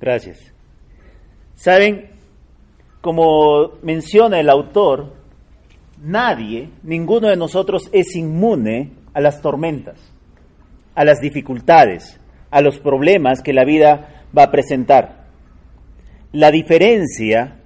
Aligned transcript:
Gracias. 0.00 0.38
Saben, 1.54 2.10
como 3.00 3.72
menciona 3.82 4.40
el 4.40 4.50
autor, 4.50 5.12
nadie, 6.02 6.70
ninguno 6.82 7.28
de 7.28 7.36
nosotros 7.36 7.88
es 7.92 8.16
inmune 8.16 8.90
a 9.12 9.20
las 9.20 9.40
tormentas, 9.40 9.98
a 10.94 11.04
las 11.04 11.20
dificultades, 11.20 12.20
a 12.50 12.60
los 12.60 12.78
problemas 12.78 13.42
que 13.42 13.52
la 13.52 13.64
vida 13.64 14.24
va 14.36 14.44
a 14.44 14.50
presentar. 14.50 15.24
La 16.32 16.50
diferencia 16.50 17.60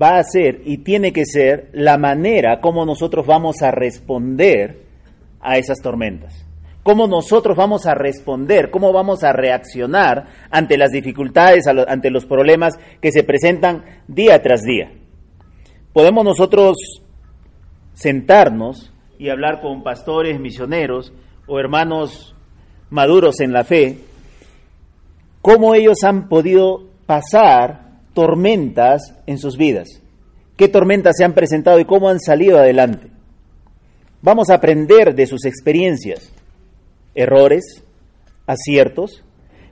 va 0.00 0.18
a 0.18 0.24
ser 0.24 0.62
y 0.64 0.78
tiene 0.78 1.12
que 1.12 1.24
ser 1.24 1.70
la 1.72 1.96
manera 1.96 2.60
como 2.60 2.84
nosotros 2.84 3.26
vamos 3.26 3.62
a 3.62 3.70
responder 3.70 4.82
a 5.40 5.56
esas 5.56 5.78
tormentas. 5.78 6.47
Cómo 6.88 7.06
nosotros 7.06 7.54
vamos 7.54 7.84
a 7.84 7.92
responder, 7.92 8.70
cómo 8.70 8.94
vamos 8.94 9.22
a 9.22 9.30
reaccionar 9.30 10.24
ante 10.50 10.78
las 10.78 10.90
dificultades, 10.90 11.66
ante 11.66 12.10
los 12.10 12.24
problemas 12.24 12.78
que 13.02 13.12
se 13.12 13.24
presentan 13.24 13.84
día 14.06 14.40
tras 14.40 14.62
día. 14.62 14.90
Podemos 15.92 16.24
nosotros 16.24 16.78
sentarnos 17.92 18.90
y 19.18 19.28
hablar 19.28 19.60
con 19.60 19.82
pastores, 19.82 20.40
misioneros 20.40 21.12
o 21.46 21.60
hermanos 21.60 22.34
maduros 22.88 23.40
en 23.40 23.52
la 23.52 23.64
fe, 23.64 23.98
cómo 25.42 25.74
ellos 25.74 26.02
han 26.04 26.30
podido 26.30 26.86
pasar 27.04 27.98
tormentas 28.14 29.14
en 29.26 29.36
sus 29.36 29.58
vidas. 29.58 30.00
¿Qué 30.56 30.68
tormentas 30.68 31.16
se 31.18 31.24
han 31.26 31.34
presentado 31.34 31.80
y 31.80 31.84
cómo 31.84 32.08
han 32.08 32.18
salido 32.18 32.56
adelante? 32.56 33.08
Vamos 34.22 34.48
a 34.48 34.54
aprender 34.54 35.14
de 35.14 35.26
sus 35.26 35.44
experiencias, 35.44 36.32
errores, 37.18 37.84
aciertos, 38.46 39.24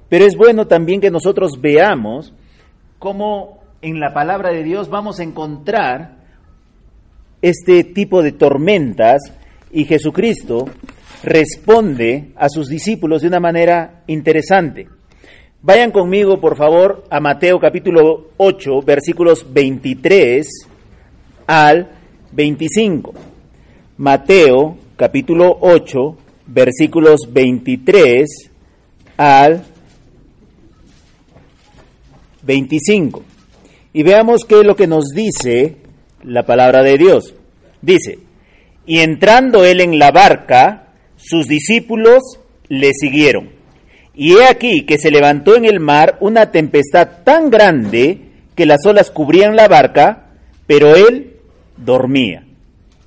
pero 0.08 0.24
es 0.24 0.36
bueno 0.36 0.66
también 0.66 1.00
que 1.00 1.10
nosotros 1.10 1.60
veamos 1.60 2.34
cómo 2.98 3.60
en 3.82 4.00
la 4.00 4.12
palabra 4.12 4.50
de 4.50 4.64
Dios 4.64 4.88
vamos 4.88 5.20
a 5.20 5.22
encontrar 5.22 6.16
este 7.42 7.84
tipo 7.84 8.22
de 8.22 8.32
tormentas 8.32 9.32
y 9.70 9.84
Jesucristo 9.84 10.66
responde 11.22 12.32
a 12.36 12.48
sus 12.48 12.68
discípulos 12.68 13.22
de 13.22 13.28
una 13.28 13.40
manera 13.40 14.02
interesante. 14.06 14.88
Vayan 15.62 15.90
conmigo, 15.90 16.40
por 16.40 16.56
favor, 16.56 17.04
a 17.10 17.20
Mateo 17.20 17.58
capítulo 17.58 18.28
8, 18.36 18.82
versículos 18.82 19.46
23 19.52 20.46
al 21.46 21.90
25. 22.32 23.14
Mateo 23.98 24.76
capítulo 24.96 25.56
8, 25.60 26.16
versículos 26.46 27.20
23 27.32 28.26
al 29.16 29.64
25. 32.42 33.22
Y 33.92 34.02
veamos 34.02 34.44
qué 34.44 34.60
es 34.60 34.66
lo 34.66 34.76
que 34.76 34.86
nos 34.86 35.06
dice 35.14 35.76
la 36.22 36.44
palabra 36.44 36.82
de 36.82 36.98
Dios. 36.98 37.34
Dice, 37.82 38.18
y 38.86 39.00
entrando 39.00 39.64
él 39.64 39.80
en 39.80 39.98
la 39.98 40.10
barca, 40.10 40.88
sus 41.16 41.48
discípulos 41.48 42.22
le 42.68 42.92
siguieron. 42.92 43.50
Y 44.14 44.34
he 44.34 44.46
aquí 44.46 44.86
que 44.86 44.98
se 44.98 45.10
levantó 45.10 45.56
en 45.56 45.64
el 45.64 45.80
mar 45.80 46.16
una 46.20 46.50
tempestad 46.50 47.22
tan 47.24 47.50
grande 47.50 48.20
que 48.54 48.66
las 48.66 48.84
olas 48.86 49.10
cubrían 49.10 49.56
la 49.56 49.68
barca, 49.68 50.30
pero 50.66 50.94
él 50.94 51.34
dormía. 51.76 52.45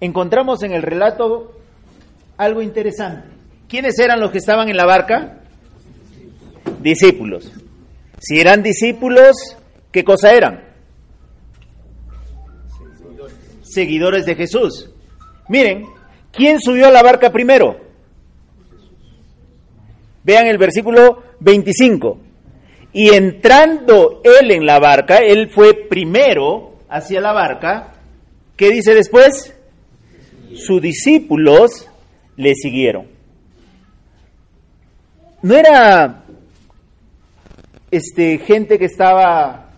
Encontramos 0.00 0.62
en 0.62 0.72
el 0.72 0.82
relato 0.82 1.52
algo 2.38 2.62
interesante. 2.62 3.28
¿Quiénes 3.68 3.98
eran 3.98 4.18
los 4.18 4.30
que 4.30 4.38
estaban 4.38 4.68
en 4.68 4.76
la 4.76 4.86
barca? 4.86 5.40
Discípulos. 6.80 7.52
Si 8.18 8.40
eran 8.40 8.62
discípulos, 8.62 9.36
¿qué 9.92 10.02
cosa 10.02 10.32
eran? 10.32 10.64
Seguidores 13.62 14.24
de 14.24 14.34
Jesús. 14.34 14.90
Miren, 15.48 15.86
¿quién 16.32 16.60
subió 16.60 16.88
a 16.88 16.90
la 16.90 17.02
barca 17.02 17.30
primero? 17.30 17.78
Vean 20.24 20.46
el 20.46 20.58
versículo 20.58 21.22
25. 21.40 22.18
Y 22.92 23.10
entrando 23.10 24.20
él 24.24 24.50
en 24.50 24.66
la 24.66 24.78
barca, 24.78 25.18
él 25.18 25.50
fue 25.50 25.74
primero 25.74 26.76
hacia 26.88 27.20
la 27.20 27.32
barca. 27.32 27.92
¿Qué 28.56 28.70
dice 28.70 28.94
después? 28.94 29.54
Sus 30.54 30.80
discípulos 30.80 31.88
le 32.36 32.54
siguieron. 32.54 33.06
No 35.42 35.54
era 35.54 36.24
este 37.90 38.38
gente 38.38 38.78
que 38.78 38.84
estaba 38.84 39.70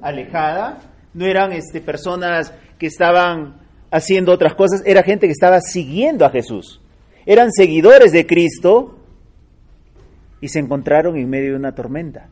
alejada, 0.00 0.78
no 1.14 1.26
eran 1.26 1.52
este 1.52 1.80
personas 1.80 2.52
que 2.78 2.86
estaban 2.86 3.54
haciendo 3.90 4.32
otras 4.32 4.54
cosas, 4.54 4.82
era 4.86 5.02
gente 5.02 5.26
que 5.26 5.32
estaba 5.32 5.60
siguiendo 5.60 6.24
a 6.24 6.30
Jesús. 6.30 6.80
Eran 7.26 7.52
seguidores 7.52 8.12
de 8.12 8.26
Cristo 8.26 8.98
y 10.40 10.48
se 10.48 10.58
encontraron 10.58 11.16
en 11.16 11.28
medio 11.28 11.50
de 11.50 11.56
una 11.56 11.74
tormenta. 11.74 12.28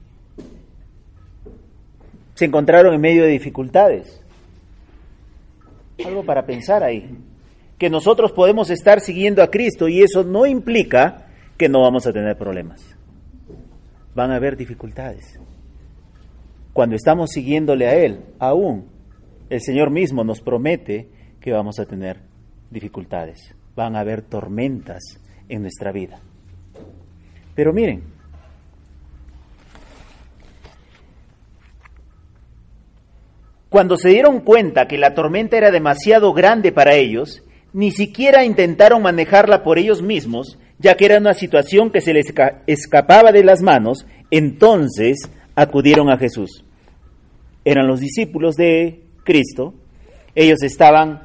Se 2.34 2.46
encontraron 2.46 2.94
en 2.94 3.00
medio 3.00 3.24
de 3.24 3.30
dificultades. 3.30 4.22
Algo 6.04 6.24
para 6.24 6.46
pensar 6.46 6.82
ahí. 6.82 7.10
Que 7.78 7.90
nosotros 7.90 8.32
podemos 8.32 8.70
estar 8.70 9.00
siguiendo 9.00 9.42
a 9.42 9.50
Cristo 9.50 9.88
y 9.88 10.02
eso 10.02 10.24
no 10.24 10.46
implica 10.46 11.28
que 11.56 11.68
no 11.68 11.82
vamos 11.82 12.06
a 12.06 12.12
tener 12.12 12.36
problemas. 12.36 12.96
Van 14.14 14.30
a 14.30 14.36
haber 14.36 14.56
dificultades. 14.56 15.38
Cuando 16.72 16.96
estamos 16.96 17.30
siguiéndole 17.30 17.86
a 17.86 17.94
Él, 17.94 18.20
aún 18.38 18.88
el 19.50 19.60
Señor 19.60 19.90
mismo 19.90 20.24
nos 20.24 20.40
promete 20.40 21.08
que 21.40 21.52
vamos 21.52 21.78
a 21.78 21.86
tener 21.86 22.20
dificultades. 22.70 23.54
Van 23.74 23.96
a 23.96 24.00
haber 24.00 24.22
tormentas 24.22 25.20
en 25.48 25.62
nuestra 25.62 25.92
vida. 25.92 26.20
Pero 27.54 27.72
miren, 27.72 28.02
cuando 33.68 33.96
se 33.96 34.10
dieron 34.10 34.40
cuenta 34.40 34.86
que 34.86 34.98
la 34.98 35.14
tormenta 35.14 35.56
era 35.56 35.70
demasiado 35.70 36.32
grande 36.32 36.72
para 36.72 36.94
ellos, 36.94 37.42
ni 37.72 37.90
siquiera 37.90 38.44
intentaron 38.44 39.02
manejarla 39.02 39.62
por 39.62 39.78
ellos 39.78 40.02
mismos, 40.02 40.58
ya 40.78 40.96
que 40.96 41.06
era 41.06 41.18
una 41.18 41.34
situación 41.34 41.90
que 41.90 42.00
se 42.00 42.12
les 42.12 42.32
escapaba 42.66 43.32
de 43.32 43.44
las 43.44 43.62
manos, 43.62 44.06
entonces 44.30 45.18
acudieron 45.54 46.10
a 46.10 46.18
Jesús. 46.18 46.64
Eran 47.64 47.86
los 47.86 48.00
discípulos 48.00 48.54
de 48.54 49.02
Cristo, 49.24 49.74
ellos 50.34 50.62
estaban 50.62 51.22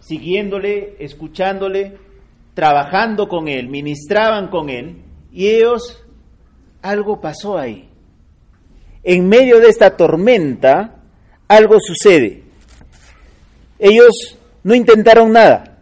siguiéndole, 0.00 0.96
escuchándole, 1.00 1.98
trabajando 2.54 3.28
con 3.28 3.48
Él, 3.48 3.68
ministraban 3.68 4.48
con 4.48 4.70
Él, 4.70 5.02
y 5.32 5.48
ellos, 5.48 6.02
algo 6.80 7.20
pasó 7.20 7.58
ahí. 7.58 7.90
En 9.02 9.28
medio 9.28 9.60
de 9.60 9.68
esta 9.68 9.96
tormenta, 9.96 11.02
algo 11.48 11.78
sucede. 11.80 12.42
Ellos 13.78 14.38
no 14.62 14.74
intentaron 14.74 15.32
nada. 15.32 15.75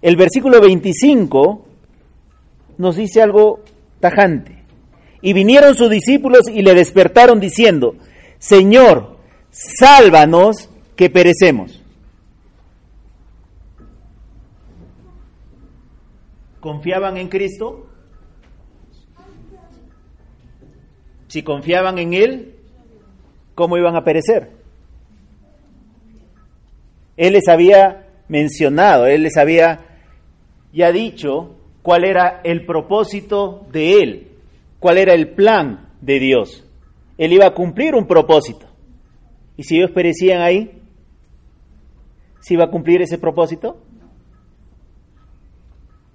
El 0.00 0.16
versículo 0.16 0.60
25 0.60 1.66
nos 2.78 2.96
dice 2.96 3.20
algo 3.20 3.60
tajante. 4.00 4.62
Y 5.20 5.32
vinieron 5.32 5.74
sus 5.74 5.90
discípulos 5.90 6.48
y 6.48 6.62
le 6.62 6.74
despertaron 6.74 7.40
diciendo, 7.40 7.96
Señor, 8.38 9.16
sálvanos 9.50 10.70
que 10.94 11.10
perecemos. 11.10 11.82
¿Confiaban 16.60 17.16
en 17.16 17.28
Cristo? 17.28 17.86
Si 21.26 21.42
confiaban 21.42 21.98
en 21.98 22.14
Él, 22.14 22.54
¿cómo 23.54 23.76
iban 23.76 23.96
a 23.96 24.04
perecer? 24.04 24.50
Él 27.16 27.32
les 27.32 27.48
había 27.48 28.06
mencionado, 28.28 29.06
Él 29.06 29.24
les 29.24 29.36
había 29.36 29.87
ya 30.72 30.92
dicho 30.92 31.56
cuál 31.82 32.04
era 32.04 32.40
el 32.44 32.66
propósito 32.66 33.66
de 33.72 34.02
Él, 34.02 34.28
cuál 34.78 34.98
era 34.98 35.14
el 35.14 35.30
plan 35.30 35.88
de 36.00 36.18
Dios. 36.18 36.64
Él 37.16 37.32
iba 37.32 37.46
a 37.46 37.54
cumplir 37.54 37.94
un 37.94 38.06
propósito. 38.06 38.66
Y 39.56 39.64
si 39.64 39.76
ellos 39.76 39.90
perecían 39.90 40.40
ahí, 40.40 40.80
¿si 42.40 42.54
iba 42.54 42.64
a 42.64 42.70
cumplir 42.70 43.02
ese 43.02 43.18
propósito? 43.18 43.82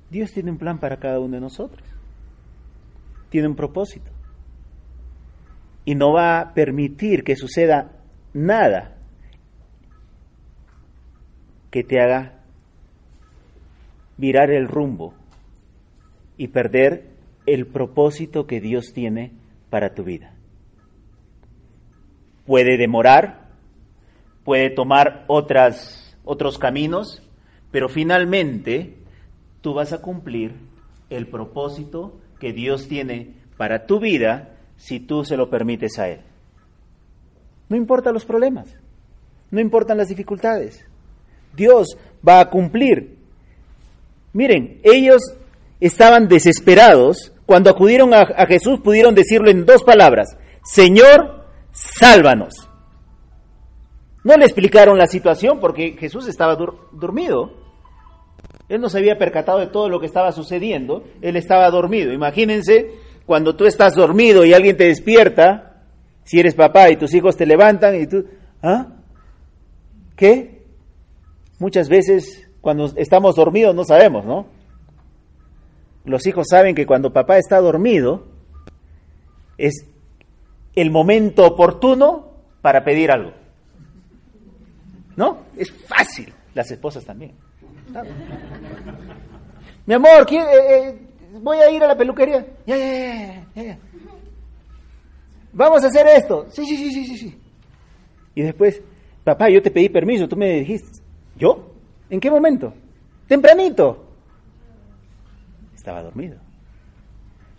Dios 0.09 0.31
tiene 0.31 0.51
un 0.51 0.57
plan 0.57 0.79
para 0.79 0.97
cada 0.97 1.19
uno 1.19 1.35
de 1.35 1.41
nosotros. 1.41 1.87
Tiene 3.29 3.47
un 3.47 3.55
propósito. 3.55 4.11
Y 5.85 5.95
no 5.95 6.13
va 6.13 6.39
a 6.39 6.53
permitir 6.53 7.23
que 7.23 7.35
suceda 7.35 7.91
nada 8.31 8.95
que 11.71 11.83
te 11.83 11.99
haga 11.99 12.42
virar 14.17 14.51
el 14.51 14.67
rumbo 14.67 15.13
y 16.37 16.47
perder 16.49 17.09
el 17.45 17.67
propósito 17.67 18.47
que 18.47 18.61
Dios 18.61 18.93
tiene 18.93 19.31
para 19.69 19.93
tu 19.93 20.03
vida. 20.03 20.33
Puede 22.45 22.77
demorar, 22.77 23.49
puede 24.43 24.69
tomar 24.69 25.25
otras, 25.27 26.17
otros 26.23 26.57
caminos, 26.57 27.21
pero 27.71 27.89
finalmente 27.89 28.97
tú 29.61 29.73
vas 29.73 29.93
a 29.93 30.01
cumplir 30.01 30.55
el 31.09 31.27
propósito 31.27 32.19
que 32.39 32.53
Dios 32.53 32.87
tiene 32.87 33.33
para 33.57 33.85
tu 33.85 33.99
vida 33.99 34.57
si 34.75 34.99
tú 34.99 35.23
se 35.23 35.37
lo 35.37 35.49
permites 35.49 35.97
a 35.99 36.09
Él. 36.09 36.21
No 37.69 37.77
importa 37.77 38.11
los 38.11 38.25
problemas, 38.25 38.75
no 39.49 39.59
importan 39.61 39.97
las 39.97 40.09
dificultades. 40.09 40.85
Dios 41.55 41.97
va 42.27 42.39
a 42.39 42.49
cumplir. 42.49 43.22
Miren, 44.33 44.79
ellos 44.83 45.21
estaban 45.79 46.27
desesperados 46.27 47.31
cuando 47.45 47.69
acudieron 47.69 48.13
a, 48.13 48.25
Jesús 48.47 48.79
pudieron 48.79 49.13
decirlo 49.15 49.49
en 49.49 49.65
dos 49.65 49.83
palabras, 49.83 50.37
Señor, 50.63 51.45
sálvanos. 51.71 52.69
No 54.23 54.37
le 54.37 54.45
explicaron 54.45 54.97
la 54.97 55.07
situación 55.07 55.59
porque 55.59 55.95
Jesús 55.99 56.27
estaba 56.27 56.55
dormido. 56.55 57.51
Él 58.69 58.79
no 58.79 58.89
se 58.89 58.97
había 58.97 59.17
percatado 59.17 59.59
de 59.59 59.67
todo 59.67 59.89
lo 59.89 59.99
que 59.99 60.05
estaba 60.05 60.31
sucediendo. 60.31 61.03
Él 61.21 61.35
estaba 61.35 61.69
dormido. 61.69 62.13
Imagínense 62.13 62.91
cuando 63.25 63.55
tú 63.55 63.65
estás 63.65 63.95
dormido 63.95 64.45
y 64.45 64.53
alguien 64.53 64.77
te 64.77 64.85
despierta, 64.85 65.83
si 66.23 66.39
eres 66.39 66.55
papá 66.55 66.89
y 66.89 66.95
tus 66.95 67.13
hijos 67.13 67.35
te 67.35 67.45
levantan 67.45 67.99
y 67.99 68.07
tú, 68.07 68.25
¿ah? 68.61 68.87
¿Qué? 70.15 70.63
Muchas 71.59 71.89
veces 71.89 72.42
cuando 72.63 72.85
estamos 72.95 73.35
dormidos 73.35 73.75
no 73.75 73.83
sabemos, 73.83 74.23
¿no? 74.23 74.45
Los 76.05 76.25
hijos 76.25 76.47
saben 76.49 76.73
que 76.75 76.85
cuando 76.85 77.11
papá 77.11 77.37
está 77.37 77.59
dormido 77.59 78.23
es 79.57 79.85
el 80.73 80.89
momento 80.89 81.45
oportuno 81.45 82.29
para 82.61 82.85
pedir 82.85 83.11
algo. 83.11 83.33
¿No? 85.17 85.39
Es 85.57 85.73
fácil. 85.73 86.33
Las 86.53 86.71
esposas 86.71 87.03
también. 87.03 87.33
Mi 89.85 89.95
amor, 89.95 90.25
eh, 90.31 90.37
eh, 90.37 90.99
voy 91.41 91.57
a 91.57 91.69
ir 91.69 91.83
a 91.83 91.87
la 91.87 91.97
peluquería. 91.97 92.47
Ya, 92.65 92.77
ya, 92.77 93.43
ya, 93.61 93.77
Vamos 95.51 95.83
a 95.83 95.87
hacer 95.87 96.07
esto. 96.07 96.45
Sí, 96.49 96.65
sí, 96.65 96.77
sí, 96.77 97.05
sí, 97.07 97.17
sí. 97.17 97.41
Y 98.35 98.41
después, 98.41 98.81
papá, 99.25 99.49
yo 99.49 99.61
te 99.61 99.69
pedí 99.69 99.89
permiso, 99.89 100.29
tú 100.29 100.37
me 100.37 100.61
dijiste. 100.61 101.01
¿Yo? 101.35 101.72
¿En 102.13 102.19
qué 102.19 102.29
momento? 102.29 102.75
Tempranito 103.27 104.05
estaba 105.75 106.03
dormido. 106.03 106.37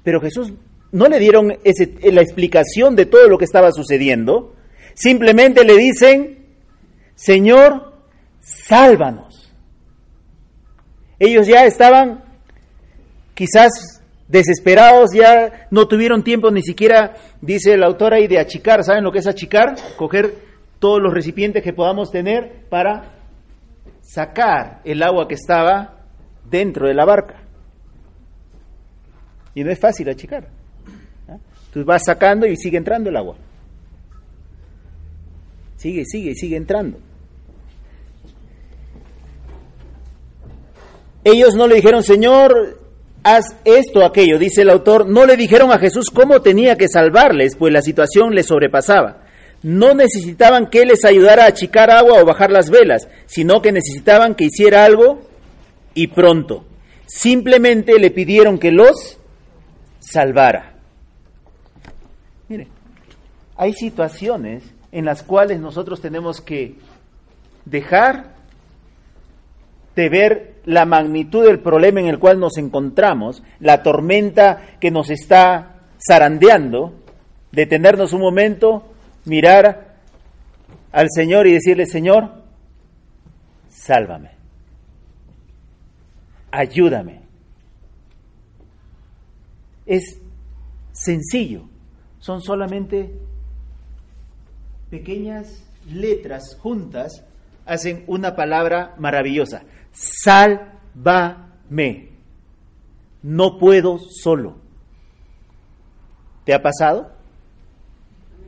Pero 0.04 0.20
Jesús 0.20 0.52
no 0.92 1.08
le 1.08 1.18
dieron 1.18 1.48
la 1.48 2.22
explicación 2.22 2.94
de 2.94 3.06
todo 3.06 3.28
lo 3.28 3.36
que 3.36 3.46
estaba 3.46 3.72
sucediendo, 3.72 4.54
simplemente 4.94 5.64
le 5.64 5.76
dicen, 5.76 6.46
Señor, 7.16 7.94
sálvanos. 8.38 9.52
Ellos 11.18 11.48
ya 11.48 11.66
estaban 11.66 12.22
quizás 13.34 14.04
desesperados, 14.28 15.10
ya 15.12 15.66
no 15.72 15.88
tuvieron 15.88 16.22
tiempo 16.22 16.52
ni 16.52 16.62
siquiera, 16.62 17.16
dice 17.40 17.74
el 17.74 17.82
autor 17.82 18.14
ahí, 18.14 18.28
de 18.28 18.38
achicar. 18.38 18.84
¿Saben 18.84 19.02
lo 19.02 19.10
que 19.10 19.18
es 19.18 19.26
achicar? 19.26 19.74
Coger 19.96 20.32
todos 20.78 21.02
los 21.02 21.12
recipientes 21.12 21.64
que 21.64 21.72
podamos 21.72 22.12
tener 22.12 22.66
para 22.70 23.13
sacar 24.14 24.80
el 24.84 25.02
agua 25.02 25.26
que 25.26 25.34
estaba 25.34 25.96
dentro 26.48 26.86
de 26.86 26.94
la 26.94 27.04
barca. 27.04 27.42
Y 29.54 29.64
no 29.64 29.72
es 29.72 29.78
fácil 29.78 30.08
achicar. 30.08 30.48
Tú 31.72 31.84
vas 31.84 32.04
sacando 32.04 32.46
y 32.46 32.56
sigue 32.56 32.78
entrando 32.78 33.10
el 33.10 33.16
agua. 33.16 33.36
Sigue, 35.76 36.04
sigue, 36.06 36.34
sigue 36.34 36.56
entrando. 36.56 36.98
Ellos 41.24 41.56
no 41.56 41.66
le 41.66 41.76
dijeron, 41.76 42.04
Señor, 42.04 42.80
haz 43.24 43.56
esto, 43.64 44.04
aquello. 44.04 44.38
Dice 44.38 44.62
el 44.62 44.70
autor, 44.70 45.08
no 45.08 45.26
le 45.26 45.36
dijeron 45.36 45.72
a 45.72 45.78
Jesús 45.78 46.10
cómo 46.14 46.40
tenía 46.40 46.76
que 46.76 46.86
salvarles, 46.88 47.56
pues 47.56 47.72
la 47.72 47.82
situación 47.82 48.32
les 48.32 48.46
sobrepasaba. 48.46 49.23
No 49.64 49.94
necesitaban 49.94 50.68
que 50.68 50.84
les 50.84 51.06
ayudara 51.06 51.44
a 51.44 51.48
achicar 51.48 51.90
agua 51.90 52.20
o 52.20 52.26
bajar 52.26 52.50
las 52.50 52.68
velas, 52.68 53.08
sino 53.24 53.62
que 53.62 53.72
necesitaban 53.72 54.34
que 54.34 54.44
hiciera 54.44 54.84
algo 54.84 55.22
y 55.94 56.08
pronto. 56.08 56.66
Simplemente 57.06 57.98
le 57.98 58.10
pidieron 58.10 58.58
que 58.58 58.70
los 58.70 59.18
salvara. 60.00 60.74
Mire, 62.50 62.68
hay 63.56 63.72
situaciones 63.72 64.64
en 64.92 65.06
las 65.06 65.22
cuales 65.22 65.58
nosotros 65.60 66.02
tenemos 66.02 66.42
que 66.42 66.74
dejar 67.64 68.34
de 69.96 70.08
ver 70.10 70.54
la 70.66 70.84
magnitud 70.84 71.46
del 71.46 71.60
problema 71.60 72.00
en 72.00 72.08
el 72.08 72.18
cual 72.18 72.38
nos 72.38 72.58
encontramos, 72.58 73.42
la 73.60 73.82
tormenta 73.82 74.76
que 74.78 74.90
nos 74.90 75.08
está 75.08 75.76
zarandeando, 76.06 76.92
detenernos 77.50 78.12
un 78.12 78.20
momento, 78.20 78.93
mirar 79.24 79.96
al 80.92 81.08
Señor 81.10 81.46
y 81.46 81.52
decirle, 81.52 81.86
Señor, 81.86 82.42
sálvame, 83.68 84.30
ayúdame, 86.50 87.22
es 89.86 90.18
sencillo, 90.92 91.68
son 92.18 92.40
solamente 92.40 93.12
pequeñas 94.90 95.64
letras 95.86 96.56
juntas, 96.60 97.24
hacen 97.66 98.04
una 98.06 98.36
palabra 98.36 98.94
maravillosa. 98.98 99.62
Sálvame. 99.92 100.50
No 103.22 103.58
puedo 103.58 103.98
solo. 103.98 104.56
¿Te 106.44 106.54
ha 106.54 106.62
pasado? 106.62 107.13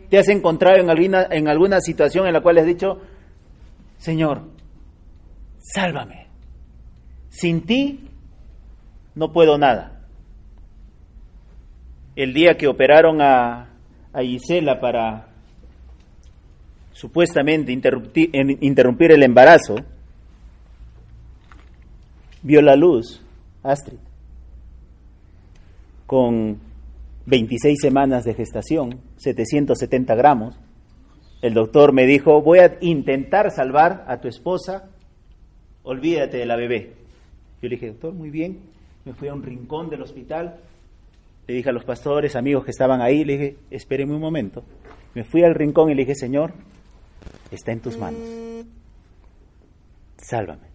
¿Te 0.08 0.18
has 0.18 0.28
encontrado 0.28 0.78
en 0.78 0.90
alguna, 0.90 1.26
en 1.30 1.48
alguna 1.48 1.80
situación 1.80 2.26
en 2.26 2.32
la 2.32 2.40
cual 2.40 2.58
has 2.58 2.66
dicho, 2.66 3.00
Señor, 3.98 4.42
sálvame? 5.58 6.26
Sin 7.30 7.62
ti 7.62 8.08
no 9.14 9.32
puedo 9.32 9.58
nada 9.58 9.96
el 12.16 12.32
día 12.32 12.56
que 12.56 12.66
operaron 12.66 13.20
a, 13.20 13.68
a 14.12 14.22
Gisela 14.22 14.80
para 14.80 15.28
supuestamente 16.92 17.72
interrumpir, 17.72 18.30
interrumpir 18.62 19.12
el 19.12 19.22
embarazo, 19.22 19.76
vio 22.42 22.62
la 22.62 22.74
luz 22.74 23.22
Astrid 23.62 23.98
con 26.06 26.58
26 27.26 27.78
semanas 27.80 28.24
de 28.24 28.34
gestación, 28.34 29.00
770 29.16 30.14
gramos. 30.14 30.58
El 31.42 31.54
doctor 31.54 31.92
me 31.92 32.06
dijo, 32.06 32.40
voy 32.40 32.60
a 32.60 32.78
intentar 32.80 33.50
salvar 33.50 34.04
a 34.08 34.20
tu 34.20 34.28
esposa, 34.28 34.88
olvídate 35.82 36.38
de 36.38 36.46
la 36.46 36.56
bebé. 36.56 36.94
Yo 37.60 37.68
le 37.68 37.76
dije, 37.76 37.88
doctor, 37.88 38.14
muy 38.14 38.30
bien. 38.30 38.60
Me 39.04 39.12
fui 39.12 39.28
a 39.28 39.34
un 39.34 39.42
rincón 39.42 39.88
del 39.90 40.02
hospital, 40.02 40.60
le 41.46 41.54
dije 41.54 41.68
a 41.68 41.72
los 41.72 41.84
pastores, 41.84 42.34
amigos 42.34 42.64
que 42.64 42.70
estaban 42.70 43.00
ahí, 43.00 43.24
le 43.24 43.32
dije, 43.38 43.56
espérenme 43.70 44.14
un 44.14 44.20
momento. 44.20 44.64
Me 45.14 45.24
fui 45.24 45.42
al 45.42 45.54
rincón 45.54 45.90
y 45.90 45.94
le 45.94 46.02
dije, 46.02 46.14
Señor, 46.14 46.52
está 47.50 47.72
en 47.72 47.80
tus 47.80 47.96
manos. 47.98 48.20
Sálvame. 50.16 50.66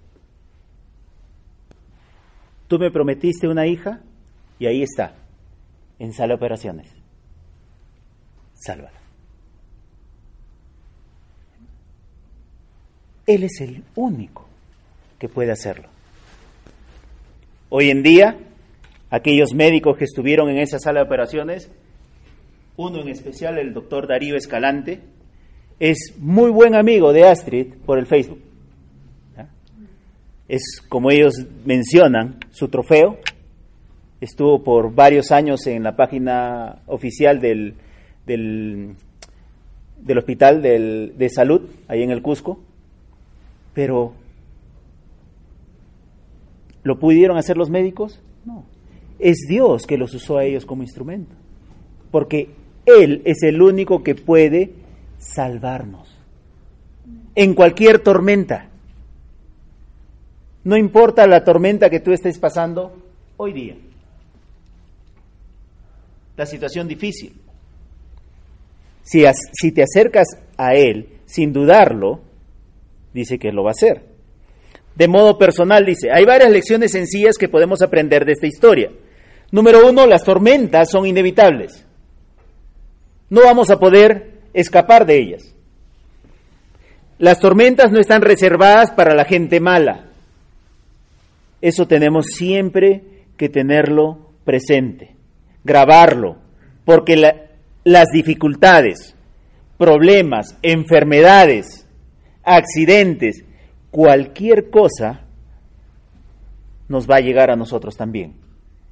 Tú 2.67 2.79
me 2.79 2.89
prometiste 2.89 3.49
una 3.49 3.67
hija 3.67 3.99
y 4.59 4.65
ahí 4.65 4.81
está, 4.81 5.15
en 6.01 6.13
sala 6.13 6.29
de 6.29 6.33
operaciones. 6.33 6.87
Sálvala. 8.55 8.99
Él 13.27 13.43
es 13.43 13.61
el 13.61 13.83
único 13.95 14.47
que 15.19 15.29
puede 15.29 15.51
hacerlo. 15.51 15.89
Hoy 17.69 17.91
en 17.91 18.01
día 18.01 18.35
aquellos 19.11 19.53
médicos 19.53 19.95
que 19.95 20.05
estuvieron 20.05 20.49
en 20.49 20.57
esa 20.57 20.79
sala 20.79 21.01
de 21.01 21.05
operaciones, 21.05 21.69
uno 22.77 23.01
en 23.01 23.09
especial, 23.09 23.59
el 23.59 23.71
doctor 23.71 24.07
Darío 24.07 24.35
Escalante, 24.35 25.01
es 25.79 26.15
muy 26.17 26.49
buen 26.49 26.73
amigo 26.73 27.13
de 27.13 27.27
Astrid 27.27 27.75
por 27.85 27.99
el 27.99 28.07
Facebook. 28.07 28.41
Es, 30.47 30.81
como 30.89 31.11
ellos 31.11 31.35
mencionan, 31.63 32.39
su 32.49 32.69
trofeo. 32.69 33.19
Estuvo 34.21 34.63
por 34.63 34.93
varios 34.93 35.31
años 35.31 35.65
en 35.65 35.83
la 35.83 35.95
página 35.95 36.83
oficial 36.85 37.41
del, 37.41 37.73
del, 38.25 38.95
hospital 40.15 40.61
de 40.61 41.29
salud, 41.33 41.61
ahí 41.87 42.03
en 42.03 42.11
el 42.11 42.21
Cusco. 42.21 42.59
Pero, 43.73 44.13
¿lo 46.83 46.99
pudieron 46.99 47.37
hacer 47.37 47.57
los 47.57 47.71
médicos? 47.71 48.21
No. 48.45 48.63
Es 49.17 49.47
Dios 49.47 49.87
que 49.87 49.97
los 49.97 50.13
usó 50.13 50.37
a 50.37 50.45
ellos 50.45 50.65
como 50.65 50.83
instrumento. 50.83 51.35
Porque 52.11 52.49
Él 52.85 53.23
es 53.25 53.41
el 53.43 53.61
único 53.61 54.03
que 54.03 54.15
puede 54.15 54.71
salvarnos. 55.17 56.15
En 57.33 57.53
cualquier 57.53 57.99
tormenta. 57.99 58.67
No 60.63 60.77
importa 60.77 61.25
la 61.25 61.43
tormenta 61.43 61.89
que 61.89 61.99
tú 61.99 62.11
estés 62.11 62.37
pasando 62.37 62.95
hoy 63.37 63.53
día. 63.53 63.75
La 66.37 66.45
situación 66.45 66.87
difícil. 66.87 67.33
Si, 69.03 69.23
si 69.53 69.71
te 69.71 69.83
acercas 69.83 70.27
a 70.57 70.75
Él 70.75 71.19
sin 71.25 71.53
dudarlo, 71.53 72.21
dice 73.13 73.39
que 73.39 73.51
lo 73.51 73.63
va 73.63 73.69
a 73.69 73.71
hacer. 73.71 74.11
De 74.95 75.07
modo 75.07 75.37
personal, 75.37 75.85
dice, 75.85 76.09
hay 76.13 76.25
varias 76.25 76.51
lecciones 76.51 76.91
sencillas 76.91 77.37
que 77.37 77.49
podemos 77.49 77.81
aprender 77.81 78.25
de 78.25 78.33
esta 78.33 78.47
historia. 78.47 78.91
Número 79.51 79.87
uno, 79.87 80.05
las 80.05 80.23
tormentas 80.23 80.89
son 80.89 81.05
inevitables. 81.05 81.85
No 83.29 83.41
vamos 83.43 83.69
a 83.69 83.77
poder 83.77 84.41
escapar 84.53 85.05
de 85.05 85.17
ellas. 85.17 85.55
Las 87.17 87.39
tormentas 87.39 87.91
no 87.91 87.99
están 87.99 88.21
reservadas 88.21 88.91
para 88.91 89.13
la 89.13 89.25
gente 89.25 89.59
mala. 89.59 90.07
Eso 91.61 91.87
tenemos 91.87 92.25
siempre 92.27 93.03
que 93.37 93.47
tenerlo 93.47 94.31
presente, 94.43 95.15
grabarlo, 95.63 96.37
porque 96.85 97.15
las 97.83 98.07
dificultades, 98.13 99.15
problemas, 99.77 100.57
enfermedades, 100.61 101.87
accidentes, 102.43 103.43
cualquier 103.89 104.69
cosa 104.69 105.21
nos 106.87 107.09
va 107.09 107.17
a 107.17 107.21
llegar 107.21 107.51
a 107.51 107.55
nosotros 107.55 107.95
también. 107.95 108.35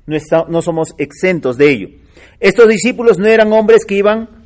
No, 0.06 0.18
no 0.48 0.62
somos 0.62 0.96
exentos 0.98 1.58
de 1.58 1.70
ello. 1.70 1.90
Estos 2.40 2.68
discípulos 2.68 3.18
no 3.18 3.28
eran 3.28 3.52
hombres 3.54 3.86
que 3.86 3.96
iban 3.96 4.40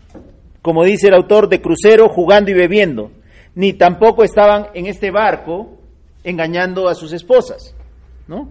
como 0.63 0.85
dice 0.85 1.09
el 1.09 1.13
autor, 1.13 1.49
de 1.49 1.61
crucero 1.61 2.07
jugando 2.07 2.49
y 2.49 2.53
bebiendo, 2.53 3.11
ni 3.53 3.73
tampoco 3.73 4.23
estaban 4.23 4.67
en 4.73 4.87
este 4.87 5.11
barco 5.11 5.77
engañando 6.23 6.87
a 6.87 6.95
sus 6.95 7.11
esposas, 7.11 7.75
¿no? 8.27 8.47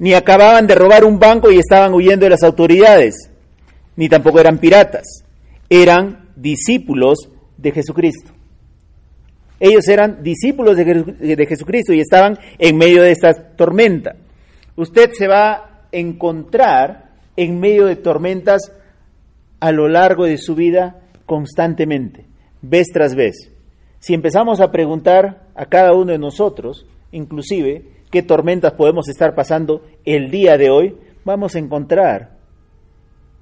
Ni 0.00 0.14
acababan 0.14 0.66
de 0.66 0.74
robar 0.74 1.04
un 1.04 1.18
banco 1.18 1.50
y 1.50 1.58
estaban 1.58 1.92
huyendo 1.92 2.24
de 2.24 2.30
las 2.30 2.42
autoridades, 2.42 3.30
ni 3.96 4.08
tampoco 4.08 4.40
eran 4.40 4.56
piratas, 4.56 5.24
eran 5.68 6.30
discípulos 6.36 7.28
de 7.58 7.70
Jesucristo. 7.70 8.32
Ellos 9.60 9.86
eran 9.88 10.22
discípulos 10.22 10.74
de, 10.74 11.46
Jesucristo 11.46 11.92
y 11.92 12.00
estaban 12.00 12.38
en 12.58 12.78
medio 12.78 13.02
de 13.02 13.10
esta 13.10 13.34
tormenta. 13.34 14.16
Usted 14.74 15.10
se 15.12 15.28
va 15.28 15.52
a 15.52 15.86
encontrar 15.92 17.10
en 17.36 17.60
medio 17.60 17.84
de 17.84 17.96
tormentas 17.96 18.72
a 19.60 19.70
lo 19.70 19.86
largo 19.86 20.24
de 20.24 20.38
su 20.38 20.54
vida 20.54 21.02
constantemente, 21.26 22.24
vez 22.62 22.86
tras 22.90 23.14
vez. 23.14 23.52
Si 23.98 24.14
empezamos 24.14 24.62
a 24.62 24.72
preguntar 24.72 25.42
a 25.54 25.66
cada 25.66 25.92
uno 25.92 26.12
de 26.12 26.18
nosotros, 26.18 26.86
inclusive, 27.12 27.84
qué 28.10 28.22
tormentas 28.22 28.72
podemos 28.72 29.08
estar 29.08 29.34
pasando 29.34 29.84
el 30.04 30.30
día 30.30 30.56
de 30.56 30.70
hoy, 30.70 30.96
vamos 31.24 31.54
a 31.54 31.58
encontrar 31.58 32.36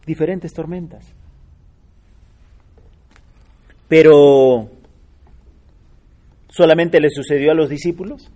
diferentes 0.06 0.52
tormentas. 0.52 1.14
Pero, 3.88 4.68
¿solamente 6.48 7.00
le 7.00 7.10
sucedió 7.10 7.52
a 7.52 7.54
los 7.54 7.70
discípulos? 7.70 8.30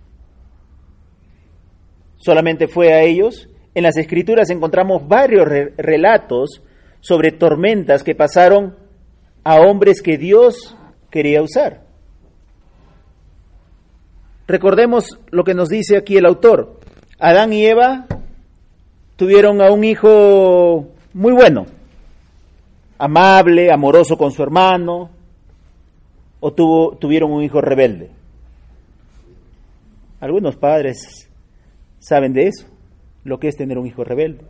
¿Solamente 2.17 2.67
fue 2.67 2.93
a 2.93 3.03
ellos? 3.03 3.49
En 3.75 3.83
las 3.83 3.97
escrituras 3.97 4.49
encontramos 4.49 5.07
varios 5.07 5.47
relatos 5.77 6.63
sobre 7.01 7.31
tormentas 7.31 8.03
que 8.03 8.15
pasaron 8.15 8.77
a 9.43 9.59
hombres 9.59 10.01
que 10.01 10.17
Dios 10.17 10.77
quería 11.11 11.41
usar. 11.41 11.83
Recordemos 14.53 15.17
lo 15.31 15.43
que 15.43 15.55
nos 15.55 15.67
dice 15.67 15.97
aquí 15.97 16.15
el 16.15 16.27
autor. 16.27 16.79
Adán 17.17 17.53
y 17.53 17.65
Eva 17.65 18.05
tuvieron 19.15 19.63
a 19.63 19.71
un 19.71 19.83
hijo 19.83 20.89
muy 21.11 21.33
bueno, 21.33 21.65
amable, 22.99 23.71
amoroso 23.71 24.15
con 24.15 24.31
su 24.31 24.43
hermano, 24.43 25.09
o 26.39 26.53
tuvo, 26.53 26.95
tuvieron 26.97 27.31
un 27.31 27.41
hijo 27.41 27.61
rebelde. 27.61 28.11
Algunos 30.19 30.55
padres 30.55 31.27
saben 31.97 32.33
de 32.33 32.49
eso, 32.49 32.67
lo 33.23 33.39
que 33.39 33.47
es 33.47 33.57
tener 33.57 33.79
un 33.79 33.87
hijo 33.87 34.03
rebelde. 34.03 34.45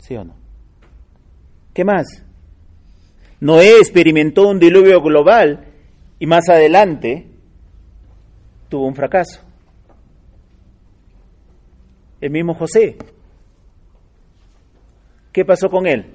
¿Sí 0.00 0.16
o 0.16 0.24
no? 0.24 0.34
¿Qué 1.72 1.84
más? 1.84 2.24
Noé 3.38 3.78
experimentó 3.78 4.48
un 4.48 4.58
diluvio 4.58 5.00
global 5.00 5.66
y 6.18 6.26
más 6.26 6.48
adelante 6.48 7.27
tuvo 8.68 8.86
un 8.86 8.94
fracaso. 8.94 9.42
El 12.20 12.30
mismo 12.30 12.54
José. 12.54 12.96
¿Qué 15.32 15.44
pasó 15.44 15.68
con 15.68 15.86
él? 15.86 16.06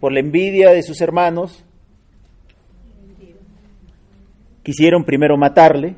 Por 0.00 0.12
la 0.12 0.20
envidia 0.20 0.70
de 0.70 0.82
sus 0.82 1.00
hermanos, 1.00 1.64
quisieron 4.62 5.04
primero 5.04 5.36
matarle, 5.36 5.96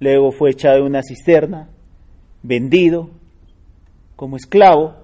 luego 0.00 0.32
fue 0.32 0.50
echado 0.50 0.78
en 0.78 0.84
una 0.84 1.02
cisterna, 1.02 1.68
vendido 2.42 3.10
como 4.16 4.36
esclavo. 4.36 4.94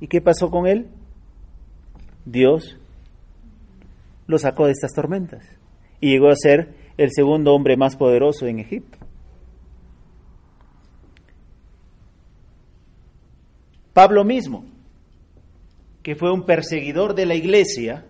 ¿Y 0.00 0.08
qué 0.08 0.20
pasó 0.20 0.50
con 0.50 0.66
él? 0.66 0.88
Dios 2.26 2.76
lo 4.26 4.38
sacó 4.38 4.66
de 4.66 4.72
estas 4.72 4.92
tormentas 4.92 5.44
y 6.00 6.10
llegó 6.10 6.28
a 6.28 6.36
ser 6.36 6.74
el 6.96 7.10
segundo 7.12 7.54
hombre 7.54 7.76
más 7.76 7.96
poderoso 7.96 8.46
en 8.46 8.58
Egipto. 8.58 8.98
Pablo 13.92 14.24
mismo, 14.24 14.64
que 16.02 16.16
fue 16.16 16.32
un 16.32 16.44
perseguidor 16.44 17.14
de 17.14 17.26
la 17.26 17.34
iglesia, 17.34 18.04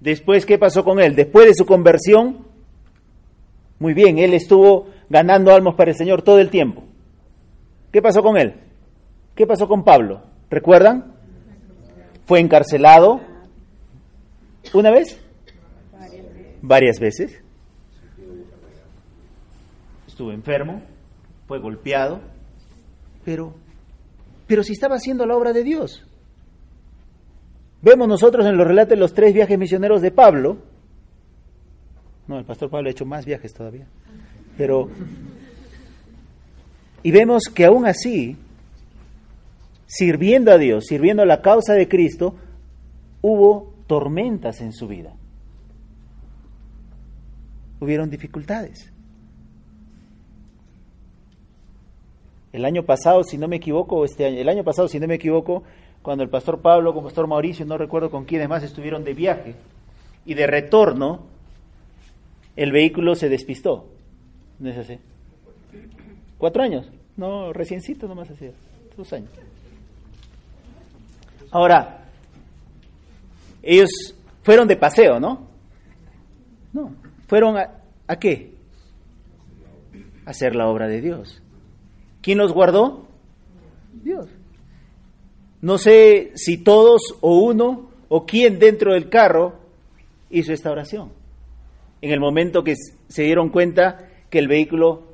después, 0.00 0.44
¿qué 0.44 0.58
pasó 0.58 0.84
con 0.84 1.00
él? 1.00 1.16
Después 1.16 1.46
de 1.46 1.54
su 1.54 1.64
conversión, 1.64 2.46
muy 3.78 3.94
bien, 3.94 4.18
él 4.18 4.34
estuvo 4.34 4.88
ganando 5.08 5.52
almas 5.52 5.74
para 5.74 5.90
el 5.90 5.96
Señor 5.96 6.22
todo 6.22 6.38
el 6.38 6.50
tiempo. 6.50 6.84
¿Qué 7.92 8.02
pasó 8.02 8.22
con 8.22 8.36
él? 8.36 8.54
¿Qué 9.34 9.46
pasó 9.46 9.68
con 9.68 9.84
Pablo? 9.84 10.22
¿Recuerdan? 10.50 11.14
Fue 12.26 12.40
encarcelado, 12.40 13.20
¿Una 14.72 14.90
vez? 14.90 15.18
Varias 16.62 16.98
veces. 16.98 17.42
Estuvo 20.16 20.32
enfermo, 20.32 20.80
fue 21.46 21.58
golpeado, 21.58 22.22
pero, 23.22 23.52
pero 24.46 24.62
si 24.62 24.72
estaba 24.72 24.96
haciendo 24.96 25.26
la 25.26 25.36
obra 25.36 25.52
de 25.52 25.62
Dios. 25.62 26.06
Vemos 27.82 28.08
nosotros 28.08 28.46
en 28.46 28.56
los 28.56 28.66
relatos 28.66 28.88
de 28.92 28.96
los 28.96 29.12
tres 29.12 29.34
viajes 29.34 29.58
misioneros 29.58 30.00
de 30.00 30.10
Pablo. 30.10 30.56
No, 32.28 32.38
el 32.38 32.46
pastor 32.46 32.70
Pablo 32.70 32.88
ha 32.88 32.92
hecho 32.92 33.04
más 33.04 33.26
viajes 33.26 33.52
todavía. 33.52 33.88
Pero. 34.56 34.88
Y 37.02 37.10
vemos 37.10 37.42
que 37.54 37.66
aún 37.66 37.84
así, 37.84 38.38
sirviendo 39.84 40.50
a 40.50 40.56
Dios, 40.56 40.86
sirviendo 40.86 41.24
a 41.24 41.26
la 41.26 41.42
causa 41.42 41.74
de 41.74 41.88
Cristo, 41.88 42.34
hubo 43.20 43.74
tormentas 43.86 44.62
en 44.62 44.72
su 44.72 44.88
vida. 44.88 45.12
Hubieron 47.80 48.08
dificultades. 48.08 48.95
El 52.56 52.64
año 52.64 52.84
pasado, 52.84 53.22
si 53.22 53.36
no 53.36 53.48
me 53.48 53.56
equivoco, 53.56 54.02
este 54.06 54.24
año, 54.24 54.38
el 54.38 54.48
año 54.48 54.64
pasado, 54.64 54.88
si 54.88 54.98
no 54.98 55.06
me 55.06 55.16
equivoco, 55.16 55.62
cuando 56.00 56.24
el 56.24 56.30
pastor 56.30 56.62
Pablo 56.62 56.94
con 56.94 57.00
el 57.00 57.08
pastor 57.08 57.26
Mauricio, 57.26 57.66
no 57.66 57.76
recuerdo 57.76 58.10
con 58.10 58.24
quiénes 58.24 58.48
más 58.48 58.62
estuvieron 58.62 59.04
de 59.04 59.12
viaje, 59.12 59.54
y 60.24 60.32
de 60.32 60.46
retorno, 60.46 61.20
el 62.56 62.72
vehículo 62.72 63.14
se 63.14 63.28
despistó. 63.28 63.84
¿No 64.58 64.70
es 64.70 64.78
así? 64.78 64.98
¿Cuatro 66.38 66.62
años? 66.62 66.90
No, 67.18 67.52
reciencito 67.52 68.08
nomás 68.08 68.30
hacía, 68.30 68.52
dos 68.96 69.12
años. 69.12 69.28
Ahora, 71.50 72.06
ellos 73.62 73.90
fueron 74.42 74.66
de 74.66 74.76
paseo, 74.76 75.20
¿no? 75.20 75.46
No, 76.72 76.90
fueron 77.26 77.58
a, 77.58 77.82
a 78.06 78.16
qué? 78.16 78.54
A 80.24 80.30
hacer 80.30 80.56
la 80.56 80.68
obra 80.68 80.88
de 80.88 81.02
Dios. 81.02 81.42
¿Quién 82.26 82.38
los 82.38 82.52
guardó? 82.52 83.06
Dios. 84.02 84.26
No 85.60 85.78
sé 85.78 86.32
si 86.34 86.58
todos 86.58 87.00
o 87.20 87.38
uno 87.38 87.88
o 88.08 88.26
quién 88.26 88.58
dentro 88.58 88.94
del 88.94 89.08
carro 89.08 89.60
hizo 90.28 90.52
esta 90.52 90.72
oración. 90.72 91.12
En 92.00 92.10
el 92.10 92.18
momento 92.18 92.64
que 92.64 92.74
se 93.06 93.22
dieron 93.22 93.50
cuenta 93.50 94.08
que 94.28 94.40
el 94.40 94.48
vehículo 94.48 95.04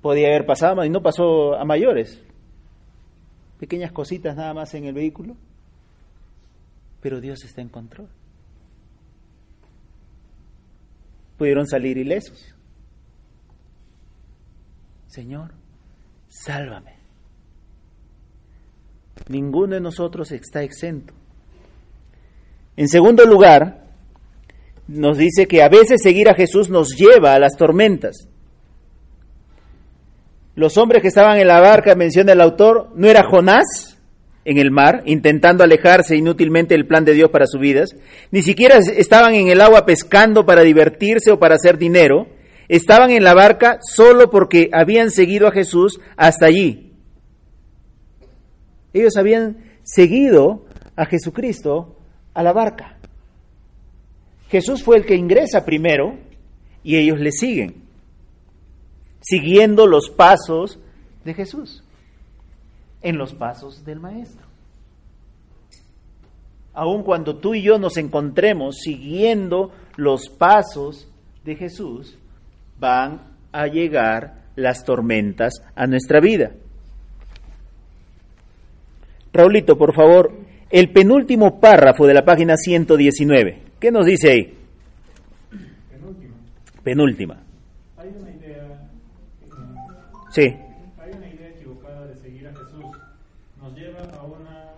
podía 0.00 0.28
haber 0.28 0.46
pasado 0.46 0.82
y 0.86 0.88
no 0.88 1.02
pasó 1.02 1.54
a 1.54 1.66
mayores. 1.66 2.22
Pequeñas 3.60 3.92
cositas 3.92 4.36
nada 4.36 4.54
más 4.54 4.72
en 4.72 4.86
el 4.86 4.94
vehículo. 4.94 5.36
Pero 7.02 7.20
Dios 7.20 7.44
está 7.44 7.60
en 7.60 7.68
control. 7.68 8.08
Pudieron 11.36 11.66
salir 11.66 11.98
ilesos. 11.98 12.55
Señor, 15.16 15.52
sálvame. 16.28 16.92
Ninguno 19.30 19.74
de 19.74 19.80
nosotros 19.80 20.30
está 20.30 20.62
exento. 20.62 21.14
En 22.76 22.86
segundo 22.86 23.24
lugar, 23.24 23.86
nos 24.88 25.16
dice 25.16 25.46
que 25.46 25.62
a 25.62 25.70
veces 25.70 26.02
seguir 26.02 26.28
a 26.28 26.34
Jesús 26.34 26.68
nos 26.68 26.94
lleva 26.94 27.32
a 27.32 27.38
las 27.38 27.56
tormentas. 27.56 28.28
Los 30.54 30.76
hombres 30.76 31.00
que 31.00 31.08
estaban 31.08 31.38
en 31.38 31.48
la 31.48 31.60
barca, 31.60 31.94
menciona 31.94 32.34
el 32.34 32.42
autor, 32.42 32.90
no 32.94 33.08
era 33.08 33.24
Jonás 33.26 33.96
en 34.44 34.58
el 34.58 34.70
mar, 34.70 35.02
intentando 35.06 35.64
alejarse 35.64 36.14
inútilmente 36.14 36.74
del 36.74 36.86
plan 36.86 37.06
de 37.06 37.14
Dios 37.14 37.30
para 37.30 37.46
sus 37.46 37.58
vidas, 37.58 37.96
ni 38.30 38.42
siquiera 38.42 38.76
estaban 38.76 39.32
en 39.32 39.48
el 39.48 39.62
agua 39.62 39.86
pescando 39.86 40.44
para 40.44 40.60
divertirse 40.60 41.30
o 41.30 41.38
para 41.38 41.54
hacer 41.54 41.78
dinero, 41.78 42.35
estaban 42.68 43.10
en 43.10 43.24
la 43.24 43.34
barca 43.34 43.78
solo 43.82 44.30
porque 44.30 44.70
habían 44.72 45.10
seguido 45.10 45.46
a 45.46 45.52
Jesús 45.52 46.00
hasta 46.16 46.46
allí. 46.46 46.92
Ellos 48.92 49.16
habían 49.16 49.78
seguido 49.82 50.64
a 50.96 51.04
Jesucristo 51.04 51.96
a 52.34 52.42
la 52.42 52.52
barca. 52.52 52.96
Jesús 54.48 54.82
fue 54.82 54.98
el 54.98 55.06
que 55.06 55.16
ingresa 55.16 55.64
primero 55.64 56.16
y 56.82 56.96
ellos 56.96 57.18
le 57.18 57.32
siguen, 57.32 57.82
siguiendo 59.20 59.86
los 59.86 60.08
pasos 60.08 60.78
de 61.24 61.34
Jesús, 61.34 61.82
en 63.02 63.18
los 63.18 63.34
pasos 63.34 63.84
del 63.84 64.00
Maestro. 64.00 64.46
Aun 66.72 67.02
cuando 67.02 67.36
tú 67.36 67.54
y 67.54 67.62
yo 67.62 67.78
nos 67.78 67.96
encontremos 67.96 68.76
siguiendo 68.76 69.72
los 69.96 70.28
pasos 70.28 71.08
de 71.44 71.56
Jesús, 71.56 72.18
van 72.78 73.20
a 73.52 73.66
llegar 73.66 74.44
las 74.56 74.84
tormentas 74.84 75.54
a 75.74 75.86
nuestra 75.86 76.20
vida. 76.20 76.52
Raulito, 79.32 79.76
por 79.76 79.94
favor, 79.94 80.32
el 80.70 80.90
penúltimo 80.92 81.60
párrafo 81.60 82.06
de 82.06 82.14
la 82.14 82.24
página 82.24 82.56
119. 82.56 83.62
¿Qué 83.78 83.90
nos 83.90 84.06
dice 84.06 84.30
ahí? 84.30 84.54
Penúltima. 85.90 86.34
Penúltima. 86.82 87.42
Hay 87.98 88.08
una 88.18 88.30
idea, 88.30 88.88
eh, 89.42 89.48
Sí. 90.30 90.42
hay 90.42 91.12
una 91.16 91.28
idea 91.28 91.48
equivocada 91.50 92.06
de 92.06 92.16
seguir 92.16 92.48
a 92.48 92.52
Jesús. 92.52 92.84
Nos 93.60 93.74
lleva 93.76 94.00
a 94.18 94.22
una, 94.24 94.72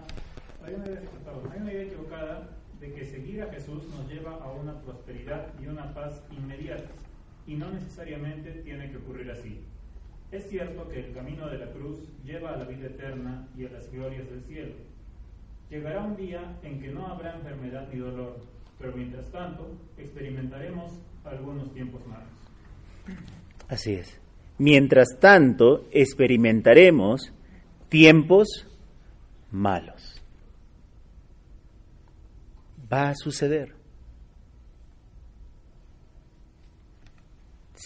hay 0.66 0.74
una 0.74 0.86
idea, 0.86 1.00
perdón, 1.24 1.50
hay 1.52 1.60
una 1.60 1.72
idea 1.72 1.82
equivocada 1.84 2.48
de 2.80 2.92
que 2.92 3.04
seguir 3.06 3.42
a 3.42 3.52
Jesús 3.52 3.84
nos 3.96 4.08
lleva 4.08 4.32
a 4.42 4.50
una 4.50 4.74
prosperidad 4.80 5.46
y 5.62 5.66
una 5.68 5.92
paz 5.94 6.20
inmediatas. 6.36 6.90
Y 7.46 7.54
necesariamente 7.70 8.50
tiene 8.62 8.90
que 8.90 8.96
ocurrir 8.98 9.30
así. 9.30 9.60
Es 10.30 10.48
cierto 10.48 10.88
que 10.88 11.00
el 11.06 11.14
camino 11.14 11.48
de 11.48 11.58
la 11.58 11.70
cruz 11.72 12.00
lleva 12.24 12.52
a 12.52 12.56
la 12.56 12.64
vida 12.64 12.86
eterna 12.86 13.48
y 13.56 13.64
a 13.64 13.70
las 13.70 13.90
glorias 13.90 14.28
del 14.28 14.42
cielo. 14.44 14.74
Llegará 15.70 16.04
un 16.04 16.16
día 16.16 16.58
en 16.62 16.80
que 16.80 16.88
no 16.88 17.06
habrá 17.06 17.34
enfermedad 17.36 17.88
ni 17.92 17.98
dolor, 17.98 18.36
pero 18.78 18.92
mientras 18.94 19.30
tanto 19.30 19.74
experimentaremos 19.96 20.92
algunos 21.24 21.72
tiempos 21.72 22.06
malos. 22.06 22.28
Así 23.68 23.94
es. 23.94 24.20
Mientras 24.58 25.18
tanto, 25.20 25.86
experimentaremos 25.92 27.32
tiempos 27.88 28.66
malos. 29.50 30.20
Va 32.92 33.10
a 33.10 33.14
suceder. 33.14 33.77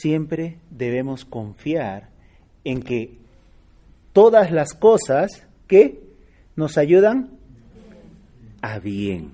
Siempre 0.03 0.57
debemos 0.69 1.25
confiar 1.25 2.09
en 2.65 2.83
que 2.83 3.13
todas 4.13 4.51
las 4.51 4.75
cosas 4.75 5.47
que 5.69 6.01
nos 6.57 6.77
ayudan 6.77 7.31
a 8.63 8.81
bien. 8.81 9.31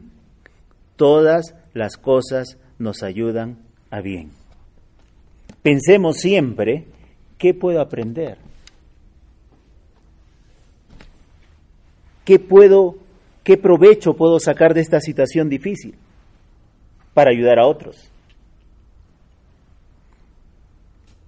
Todas 0.96 1.54
las 1.72 1.96
cosas 1.96 2.58
nos 2.78 3.02
ayudan 3.02 3.56
a 3.88 4.02
bien. 4.02 4.32
Pensemos 5.62 6.18
siempre, 6.18 6.84
¿qué 7.38 7.54
puedo 7.54 7.80
aprender? 7.80 8.36
¿Qué 12.26 12.38
puedo, 12.38 12.98
qué 13.42 13.56
provecho 13.56 14.12
puedo 14.12 14.38
sacar 14.38 14.74
de 14.74 14.82
esta 14.82 15.00
situación 15.00 15.48
difícil 15.48 15.94
para 17.14 17.30
ayudar 17.30 17.58
a 17.58 17.66
otros? 17.66 18.10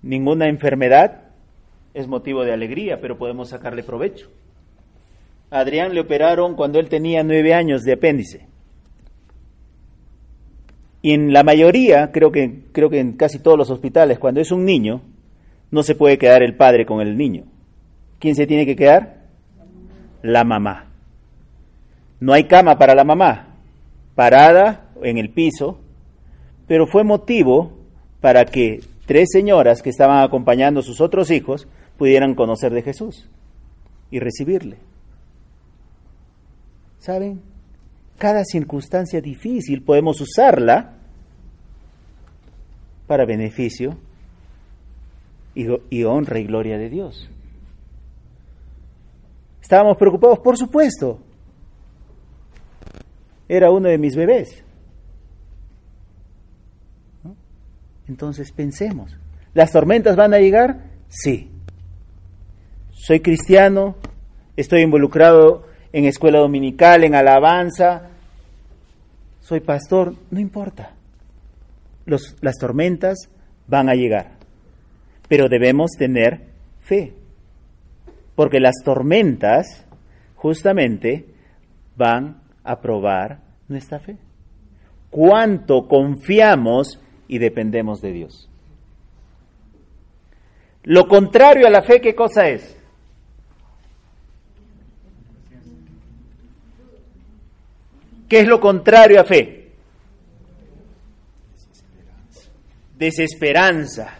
Ninguna 0.02 0.48
enfermedad 0.48 1.22
es 1.94 2.06
motivo 2.06 2.44
de 2.44 2.52
alegría, 2.52 3.00
pero 3.00 3.18
podemos 3.18 3.50
sacarle 3.50 3.82
provecho. 3.82 4.28
Adrián 5.50 5.94
le 5.94 6.00
operaron 6.00 6.54
cuando 6.54 6.78
él 6.78 6.88
tenía 6.88 7.22
nueve 7.22 7.54
años 7.54 7.82
de 7.82 7.92
apéndice. 7.92 8.46
Y 11.02 11.12
en 11.12 11.32
la 11.32 11.42
mayoría, 11.42 12.12
creo 12.12 12.30
que, 12.30 12.64
creo 12.72 12.90
que 12.90 13.00
en 13.00 13.14
casi 13.14 13.38
todos 13.38 13.58
los 13.58 13.70
hospitales, 13.70 14.18
cuando 14.18 14.40
es 14.40 14.52
un 14.52 14.64
niño, 14.64 15.02
no 15.70 15.82
se 15.82 15.94
puede 15.94 16.18
quedar 16.18 16.42
el 16.42 16.56
padre 16.56 16.86
con 16.86 17.00
el 17.00 17.16
niño. 17.16 17.44
¿Quién 18.18 18.34
se 18.34 18.46
tiene 18.46 18.66
que 18.66 18.76
quedar? 18.76 19.24
La 20.22 20.44
mamá. 20.44 20.86
No 22.20 22.34
hay 22.34 22.44
cama 22.44 22.76
para 22.76 22.94
la 22.94 23.04
mamá, 23.04 23.56
parada 24.14 24.90
en 25.02 25.16
el 25.16 25.30
piso, 25.30 25.80
pero 26.66 26.86
fue 26.86 27.02
motivo 27.02 27.72
para 28.20 28.44
que 28.44 28.80
tres 29.10 29.30
señoras 29.32 29.82
que 29.82 29.90
estaban 29.90 30.22
acompañando 30.22 30.78
a 30.78 30.82
sus 30.84 31.00
otros 31.00 31.32
hijos 31.32 31.66
pudieran 31.98 32.36
conocer 32.36 32.72
de 32.72 32.82
Jesús 32.82 33.28
y 34.08 34.20
recibirle. 34.20 34.76
¿Saben? 37.00 37.42
Cada 38.18 38.44
circunstancia 38.44 39.20
difícil 39.20 39.82
podemos 39.82 40.20
usarla 40.20 40.94
para 43.08 43.24
beneficio 43.24 43.98
y, 45.56 45.66
y 45.90 46.04
honra 46.04 46.38
y 46.38 46.44
gloria 46.44 46.78
de 46.78 46.88
Dios. 46.88 47.28
¿Estábamos 49.60 49.96
preocupados? 49.96 50.38
Por 50.38 50.56
supuesto. 50.56 51.18
Era 53.48 53.72
uno 53.72 53.88
de 53.88 53.98
mis 53.98 54.14
bebés. 54.14 54.62
¿No? 57.24 57.34
Entonces 58.10 58.50
pensemos, 58.50 59.16
¿las 59.54 59.70
tormentas 59.70 60.16
van 60.16 60.34
a 60.34 60.40
llegar? 60.40 60.80
Sí. 61.08 61.48
Soy 62.90 63.20
cristiano, 63.20 63.94
estoy 64.56 64.82
involucrado 64.82 65.68
en 65.92 66.06
escuela 66.06 66.40
dominical, 66.40 67.04
en 67.04 67.14
alabanza, 67.14 68.08
soy 69.38 69.60
pastor, 69.60 70.16
no 70.32 70.40
importa. 70.40 70.90
Las 72.04 72.58
tormentas 72.58 73.16
van 73.68 73.88
a 73.88 73.94
llegar, 73.94 74.32
pero 75.28 75.48
debemos 75.48 75.92
tener 75.96 76.48
fe, 76.80 77.14
porque 78.34 78.58
las 78.58 78.74
tormentas 78.84 79.86
justamente 80.34 81.26
van 81.96 82.42
a 82.64 82.80
probar 82.80 83.38
nuestra 83.68 84.00
fe. 84.00 84.16
Cuánto 85.10 85.86
confiamos 85.86 86.98
y 87.30 87.38
dependemos 87.38 88.00
de 88.00 88.12
Dios. 88.12 88.48
Lo 90.82 91.06
contrario 91.06 91.64
a 91.64 91.70
la 91.70 91.82
fe, 91.82 92.00
¿qué 92.00 92.12
cosa 92.12 92.48
es? 92.48 92.76
¿Qué 98.28 98.40
es 98.40 98.48
lo 98.48 98.58
contrario 98.58 99.20
a 99.20 99.24
fe? 99.24 99.70
Desesperanza. 102.98 104.18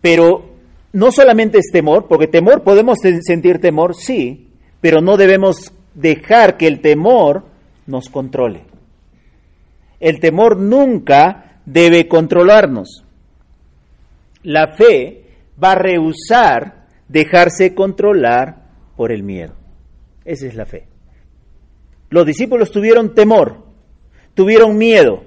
Pero 0.00 0.50
no 0.92 1.10
solamente 1.10 1.58
es 1.58 1.72
temor, 1.72 2.06
porque 2.06 2.28
temor 2.28 2.62
podemos 2.62 2.98
sentir 3.00 3.60
temor, 3.60 3.96
sí, 3.96 4.50
pero 4.80 5.00
no 5.00 5.16
debemos 5.16 5.72
dejar 5.94 6.56
que 6.56 6.68
el 6.68 6.80
temor 6.80 7.44
nos 7.88 8.08
controle. 8.08 8.62
El 9.98 10.20
temor 10.20 10.56
nunca 10.56 11.49
debe 11.64 12.08
controlarnos. 12.08 13.04
La 14.42 14.68
fe 14.76 15.24
va 15.62 15.72
a 15.72 15.76
rehusar 15.76 16.86
dejarse 17.08 17.74
controlar 17.74 18.68
por 18.96 19.12
el 19.12 19.22
miedo. 19.22 19.54
Esa 20.24 20.46
es 20.46 20.54
la 20.54 20.66
fe. 20.66 20.86
Los 22.08 22.26
discípulos 22.26 22.70
tuvieron 22.70 23.14
temor, 23.14 23.64
tuvieron 24.34 24.76
miedo, 24.76 25.24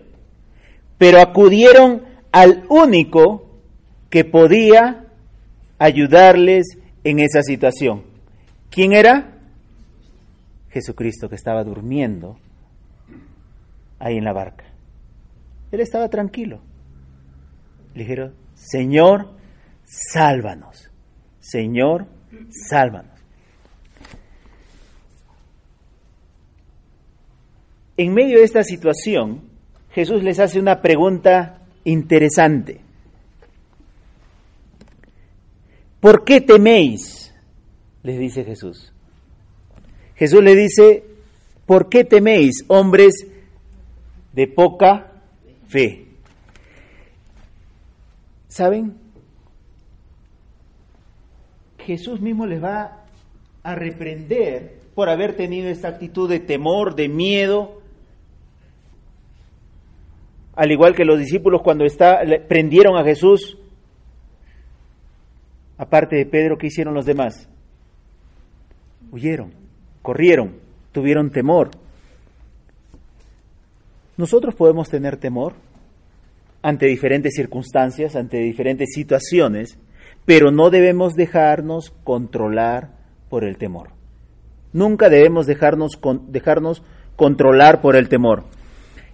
pero 0.98 1.20
acudieron 1.20 2.04
al 2.32 2.66
único 2.70 3.60
que 4.10 4.26
podía 4.26 5.08
ayudarles 5.80 6.78
en 7.04 7.20
esa 7.20 7.42
situación. 7.42 8.04
¿Quién 8.70 8.94
era? 8.94 9.38
Jesucristo 10.70 11.30
que 11.30 11.36
estaba 11.36 11.64
durmiendo 11.64 12.38
ahí 14.00 14.18
en 14.18 14.24
la 14.24 14.34
barca. 14.34 14.73
Él 15.74 15.82
estaba 15.82 16.08
tranquilo. 16.08 16.62
Le 17.96 18.04
dijeron, 18.04 18.36
Señor, 18.54 19.32
sálvanos. 19.86 20.92
Señor, 21.40 22.06
sálvanos. 22.70 23.20
En 27.98 28.14
medio 28.14 28.38
de 28.38 28.44
esta 28.44 28.64
situación, 28.64 29.50
Jesús 29.90 30.22
les 30.22 30.40
hace 30.40 30.60
una 30.60 30.80
pregunta 30.80 31.64
interesante. 31.86 32.80
¿Por 36.00 36.24
qué 36.24 36.40
teméis? 36.40 37.34
Les 38.04 38.20
dice 38.20 38.44
Jesús. 38.44 38.94
Jesús 40.18 40.44
le 40.44 40.54
dice, 40.56 41.04
¿por 41.66 41.90
qué 41.90 42.04
teméis, 42.04 42.64
hombres 42.68 43.26
de 44.34 44.46
poca 44.46 45.13
fe? 45.74 46.06
¿Saben? 48.48 48.96
Jesús 51.80 52.22
mismo 52.22 52.46
les 52.46 52.64
va 52.64 53.04
a 53.64 53.76
reprender 53.76 54.80
por 54.94 55.10
haber 55.10 55.36
tenido 55.36 55.70
esta 55.70 55.88
actitud 55.88 56.30
de 56.30 56.40
temor, 56.40 56.94
de 56.94 57.10
miedo, 57.10 57.82
al 60.56 60.72
igual 60.72 60.94
que 60.94 61.06
los 61.06 61.18
discípulos 61.18 61.64
cuando 61.64 61.84
está, 61.86 62.20
prendieron 62.48 62.96
a 62.96 63.04
Jesús, 63.04 63.58
aparte 65.80 66.16
de 66.16 66.28
Pedro, 66.28 66.60
¿qué 66.60 66.68
hicieron 66.68 66.94
los 66.94 67.08
demás? 67.08 67.50
Huyeron, 69.12 69.52
corrieron, 70.04 70.60
tuvieron 70.92 71.32
temor. 71.32 71.72
Nosotros 74.18 74.56
podemos 74.56 74.90
tener 74.90 75.18
temor 75.18 75.54
ante 76.62 76.86
diferentes 76.86 77.34
circunstancias, 77.36 78.16
ante 78.16 78.38
diferentes 78.38 78.94
situaciones, 78.94 79.78
pero 80.26 80.52
no 80.52 80.70
debemos 80.70 81.16
dejarnos 81.16 81.94
controlar 82.04 82.92
por 83.30 83.44
el 83.44 83.58
temor. 83.58 83.90
Nunca 84.72 85.10
debemos 85.10 85.46
dejarnos, 85.46 86.00
dejarnos 86.28 86.84
controlar 87.16 87.82
por 87.82 87.96
el 87.96 88.10
temor. 88.10 88.46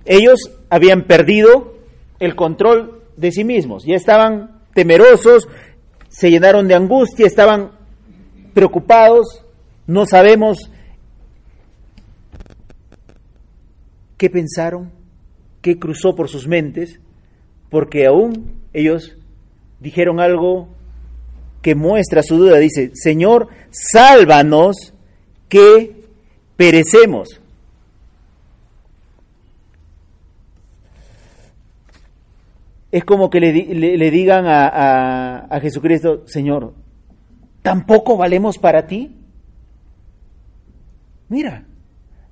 Ellos 0.06 0.52
habían 0.70 1.04
perdido 1.04 1.76
el 2.20 2.36
control 2.36 3.02
de 3.18 3.32
sí 3.32 3.44
mismos, 3.44 3.86
ya 3.86 3.96
estaban 3.96 4.62
temerosos, 4.74 5.48
se 6.08 6.30
llenaron 6.30 6.68
de 6.68 6.76
angustia, 6.76 7.26
estaban 7.26 7.72
preocupados, 8.54 9.46
no 9.88 10.06
sabemos 10.06 10.72
qué 14.20 14.30
pensaron, 14.30 14.92
qué 15.62 15.80
cruzó 15.80 16.14
por 16.14 16.28
sus 16.28 16.46
mentes, 16.46 17.00
porque 17.70 18.06
aún 18.06 18.52
ellos 18.74 19.18
dijeron 19.80 20.20
algo 20.20 20.68
que 21.62 21.74
muestra 21.74 22.22
su 22.22 22.38
duda, 22.38 22.58
dice, 22.58 22.92
Señor, 22.94 23.48
sálvanos 23.72 24.94
que 25.48 26.06
perecemos. 26.58 27.42
Es 32.92 33.06
como 33.06 33.30
que 33.30 33.40
le, 33.40 33.54
le, 33.54 34.12
digan 34.12 34.48
a, 34.48 35.46
a 35.46 35.60
Jesucristo, 35.62 36.24
Señor, 36.28 36.74
¿tampoco 37.62 38.18
valemos 38.18 38.58
para 38.58 38.86
ti? 38.86 39.16
Mira, 41.30 41.66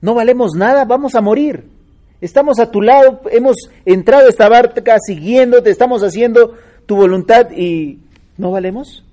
no 0.02 0.16
valemos 0.16 0.54
nada, 0.56 0.84
vamos 0.84 1.16
a 1.16 1.22
morir. 1.22 1.77
Estamos 2.20 2.60
a 2.60 2.72
tu 2.72 2.82
lado, 2.82 3.22
hemos 3.32 3.56
entrado 3.86 4.26
a 4.26 4.30
esta 4.30 4.50
barca 4.50 4.98
siguiéndote, 5.00 5.70
estamos 5.70 6.02
haciendo 6.02 6.56
tu 6.86 6.96
voluntad 6.96 7.52
y 7.52 8.00
¿no 8.38 8.52
valemos? 8.52 9.04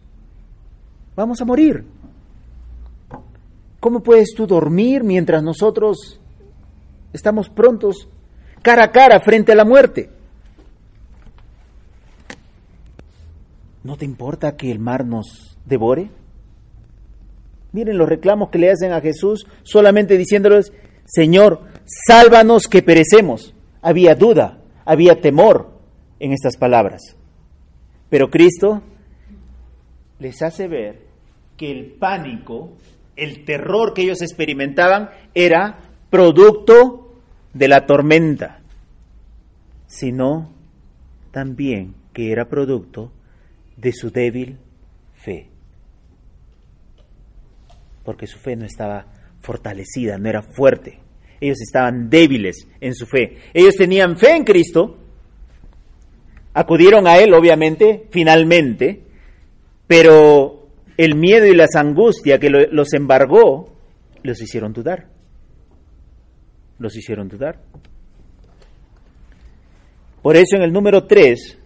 Vamos 1.14 1.40
a 1.40 1.44
morir. 1.44 1.84
¿Cómo 3.78 4.00
puedes 4.00 4.34
tú 4.34 4.46
dormir 4.46 5.04
mientras 5.04 5.42
nosotros 5.42 6.18
estamos 7.12 7.50
prontos 7.50 8.08
cara 8.62 8.84
a 8.84 8.90
cara 8.90 9.20
frente 9.20 9.52
a 9.52 9.56
la 9.56 9.66
muerte? 9.66 10.08
¿No 13.82 13.98
te 13.98 14.06
importa 14.06 14.56
que 14.56 14.70
el 14.70 14.78
mar 14.78 15.04
nos 15.04 15.58
devore? 15.66 16.08
Miren 17.72 17.98
los 17.98 18.08
reclamos 18.08 18.48
que 18.48 18.58
le 18.58 18.70
hacen 18.70 18.92
a 18.92 19.02
Jesús 19.02 19.46
solamente 19.62 20.16
diciéndoles, 20.16 20.72
Señor, 21.04 21.60
sálvanos 21.84 22.66
que 22.66 22.82
perecemos. 22.82 23.54
Había 23.82 24.14
duda, 24.14 24.58
había 24.84 25.20
temor 25.20 25.70
en 26.18 26.32
estas 26.32 26.56
palabras. 26.56 27.16
Pero 28.08 28.30
Cristo 28.30 28.82
les 30.18 30.40
hace 30.42 30.68
ver 30.68 31.02
que 31.56 31.70
el 31.70 31.92
pánico, 31.92 32.76
el 33.16 33.44
terror 33.44 33.94
que 33.94 34.02
ellos 34.02 34.22
experimentaban 34.22 35.10
era 35.34 35.80
producto 36.10 37.12
de 37.52 37.68
la 37.68 37.86
tormenta, 37.86 38.60
sino 39.86 40.52
también 41.30 41.94
que 42.12 42.32
era 42.32 42.48
producto 42.48 43.12
de 43.76 43.92
su 43.92 44.10
débil 44.10 44.58
fe. 45.14 45.48
Porque 48.04 48.26
su 48.26 48.38
fe 48.38 48.56
no 48.56 48.64
estaba 48.64 49.06
fortalecida, 49.40 50.18
no 50.18 50.28
era 50.28 50.42
fuerte. 50.42 51.03
Ellos 51.40 51.60
estaban 51.60 52.08
débiles 52.08 52.66
en 52.80 52.94
su 52.94 53.06
fe. 53.06 53.38
Ellos 53.52 53.74
tenían 53.76 54.16
fe 54.16 54.36
en 54.36 54.44
Cristo, 54.44 54.98
acudieron 56.52 57.06
a 57.06 57.18
Él, 57.18 57.34
obviamente, 57.34 58.06
finalmente, 58.10 59.02
pero 59.86 60.68
el 60.96 61.16
miedo 61.16 61.46
y 61.46 61.54
las 61.54 61.74
angustias 61.74 62.38
que 62.38 62.50
los 62.50 62.92
embargó 62.94 63.74
los 64.22 64.40
hicieron 64.40 64.72
dudar. 64.72 65.08
Los 66.78 66.96
hicieron 66.96 67.28
dudar. 67.28 67.60
Por 70.22 70.36
eso 70.36 70.56
en 70.56 70.62
el 70.62 70.72
número 70.72 71.04
3, 71.04 71.58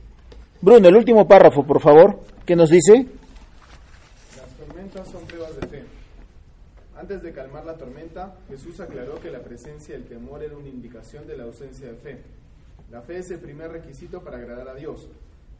Bruno, 0.61 0.88
el 0.88 0.96
último 0.96 1.28
párrafo, 1.28 1.64
por 1.64 1.81
favor, 1.81 2.20
¿qué 2.44 2.57
nos 2.57 2.70
dice? 2.70 3.07
Las 4.37 4.48
tormentas 4.57 5.09
son 5.09 5.24
pruebas 5.26 5.61
de 5.61 5.66
fe. 5.68 5.85
Antes 7.09 7.23
de 7.23 7.33
calmar 7.33 7.64
la 7.64 7.79
tormenta, 7.79 8.37
Jesús 8.49 8.81
aclaró 8.81 9.18
que 9.18 9.31
la 9.31 9.40
presencia 9.40 9.94
del 9.94 10.05
temor 10.05 10.42
era 10.42 10.59
una 10.59 10.68
indicación 10.68 11.27
de 11.27 11.38
la 11.38 11.44
ausencia 11.44 11.88
de 11.88 11.94
fe. 11.94 12.18
La 12.90 13.01
fe 13.01 13.16
es 13.16 13.31
el 13.31 13.40
primer 13.40 13.71
requisito 13.73 14.23
para 14.23 14.37
agradar 14.37 14.68
a 14.68 14.75
Dios. 14.75 15.09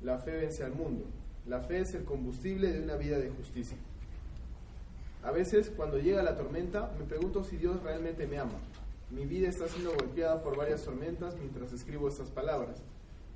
La 0.03 0.19
fe 0.19 0.33
vence 0.33 0.63
al 0.63 0.75
mundo. 0.75 1.07
La 1.47 1.61
fe 1.61 1.81
es 1.81 1.95
el 1.95 2.05
combustible 2.05 2.71
de 2.71 2.83
una 2.83 2.97
vida 2.97 3.17
de 3.17 3.31
justicia. 3.31 3.79
A 5.23 5.31
veces, 5.31 5.73
cuando 5.75 5.97
llega 5.99 6.23
la 6.23 6.37
tormenta, 6.37 6.93
me 6.99 7.07
pregunto 7.07 7.43
si 7.43 7.57
Dios 7.57 7.83
realmente 7.83 8.27
me 8.27 8.39
ama. 8.39 8.59
Mi 9.11 9.25
vida 9.25 9.49
está 9.49 9.69
siendo 9.69 9.95
golpeada 9.95 10.43
por 10.43 10.55
varias 10.55 10.83
tormentas 10.83 11.35
mientras 11.39 11.73
escribo 11.73 12.09
estas 12.09 12.29
palabras. 12.29 12.83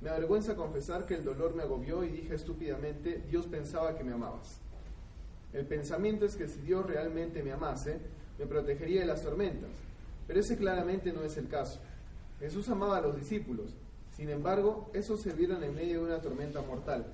Me 0.01 0.11
avergüenza 0.11 0.55
confesar 0.55 1.07
que 1.07 1.15
el 1.15 1.23
dolor 1.23 1.55
me 1.55 1.63
agobió 1.63 2.03
y 2.03 2.09
dije 2.09 2.35
estúpidamente, 2.35 3.23
Dios 3.27 3.47
pensaba 3.47 3.97
que 3.97 4.03
me 4.03 4.13
amabas. 4.13 4.62
El 5.53 5.65
pensamiento 5.65 6.25
es 6.25 6.35
que 6.35 6.47
si 6.47 6.59
Dios 6.61 6.85
realmente 6.85 7.43
me 7.43 7.51
amase, 7.51 7.99
me 8.39 8.45
protegería 8.45 9.01
de 9.01 9.07
las 9.07 9.21
tormentas, 9.21 9.69
pero 10.27 10.39
ese 10.39 10.57
claramente 10.57 11.13
no 11.13 11.23
es 11.23 11.37
el 11.37 11.47
caso. 11.47 11.79
Jesús 12.39 12.67
amaba 12.69 12.97
a 12.97 13.01
los 13.01 13.15
discípulos, 13.15 13.75
sin 14.15 14.29
embargo, 14.29 14.89
esos 14.93 15.21
se 15.21 15.33
vieron 15.33 15.63
en 15.63 15.75
medio 15.75 15.99
de 15.99 16.05
una 16.05 16.21
tormenta 16.21 16.61
mortal. 16.61 17.05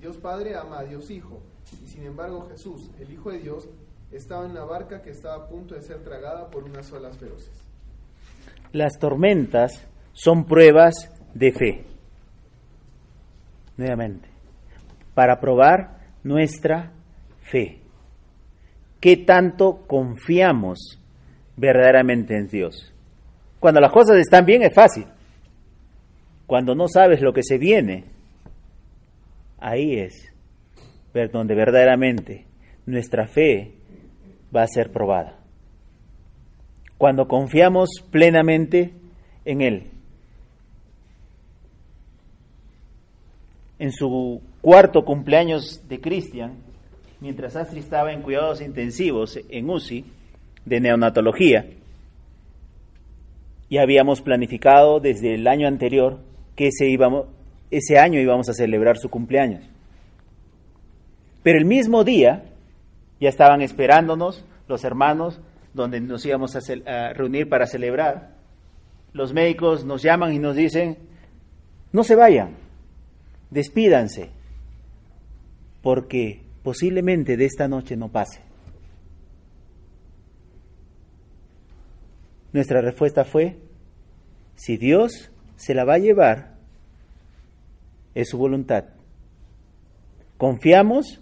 Dios 0.00 0.16
Padre 0.16 0.56
ama 0.56 0.80
a 0.80 0.84
Dios 0.84 1.10
Hijo, 1.10 1.40
y 1.84 1.88
sin 1.88 2.04
embargo 2.04 2.48
Jesús, 2.50 2.90
el 2.98 3.12
Hijo 3.12 3.30
de 3.30 3.38
Dios, 3.38 3.68
estaba 4.12 4.44
en 4.44 4.52
una 4.52 4.64
barca 4.64 5.02
que 5.02 5.10
estaba 5.10 5.44
a 5.44 5.48
punto 5.48 5.74
de 5.74 5.82
ser 5.82 6.02
tragada 6.02 6.50
por 6.50 6.64
unas 6.64 6.90
olas 6.92 7.16
feroces. 7.18 7.52
Las 8.72 8.98
tormentas 8.98 9.86
son 10.12 10.44
pruebas 10.44 10.94
de 11.34 11.52
fe 11.52 11.90
nuevamente, 13.80 14.28
para 15.14 15.40
probar 15.40 16.00
nuestra 16.22 16.92
fe. 17.50 17.79
¿Qué 19.00 19.16
tanto 19.16 19.84
confiamos 19.86 21.00
verdaderamente 21.60 22.36
en 22.36 22.48
Dios. 22.48 22.92
Cuando 23.60 23.80
las 23.80 23.92
cosas 23.92 24.16
están 24.16 24.46
bien 24.46 24.62
es 24.62 24.74
fácil. 24.74 25.04
Cuando 26.46 26.74
no 26.74 26.88
sabes 26.88 27.20
lo 27.20 27.34
que 27.34 27.42
se 27.42 27.58
viene, 27.58 28.04
ahí 29.58 29.98
es 29.98 30.32
donde 31.32 31.54
verdaderamente 31.54 32.46
nuestra 32.86 33.26
fe 33.26 33.74
va 34.54 34.62
a 34.62 34.68
ser 34.68 34.90
probada. 34.90 35.38
Cuando 36.96 37.28
confiamos 37.28 37.90
plenamente 38.10 38.94
en 39.44 39.60
Él. 39.60 39.90
En 43.78 43.92
su 43.92 44.40
cuarto 44.60 45.04
cumpleaños 45.04 45.86
de 45.88 46.00
Cristian, 46.00 46.58
mientras 47.20 47.56
Astrid 47.56 47.80
estaba 47.80 48.12
en 48.12 48.22
cuidados 48.22 48.60
intensivos 48.60 49.38
en 49.48 49.68
UCI 49.68 50.04
de 50.64 50.80
neonatología, 50.80 51.66
y 53.70 53.78
habíamos 53.78 54.20
planificado 54.20 54.98
desde 54.98 55.34
el 55.34 55.46
año 55.46 55.68
anterior 55.68 56.18
que 56.56 56.68
ese 56.68 57.98
año 57.98 58.20
íbamos 58.20 58.48
a 58.48 58.52
celebrar 58.52 58.98
su 58.98 59.08
cumpleaños. 59.08 59.64
Pero 61.44 61.56
el 61.56 61.64
mismo 61.64 62.02
día 62.04 62.44
ya 63.20 63.28
estaban 63.28 63.62
esperándonos 63.62 64.44
los 64.66 64.84
hermanos 64.84 65.40
donde 65.72 66.00
nos 66.00 66.26
íbamos 66.26 66.56
a, 66.56 67.12
reunir 67.12 67.48
para 67.48 67.66
celebrar. 67.66 68.34
Los 69.12 69.32
médicos 69.32 69.84
nos 69.84 70.02
llaman 70.02 70.32
y 70.32 70.40
nos 70.40 70.56
dicen, 70.56 70.98
no 71.92 72.02
se 72.02 72.16
vayan, 72.16 72.56
despídanse, 73.50 74.30
porque 75.80 76.40
posiblemente 76.62 77.36
de 77.36 77.44
esta 77.44 77.68
noche 77.68 77.96
no 77.96 78.08
pase. 78.08 78.40
Nuestra 82.52 82.80
respuesta 82.80 83.24
fue, 83.24 83.58
si 84.56 84.76
Dios 84.76 85.30
se 85.56 85.74
la 85.74 85.84
va 85.84 85.94
a 85.94 85.98
llevar, 85.98 86.56
es 88.14 88.28
su 88.28 88.38
voluntad. 88.38 88.86
Confiamos 90.36 91.20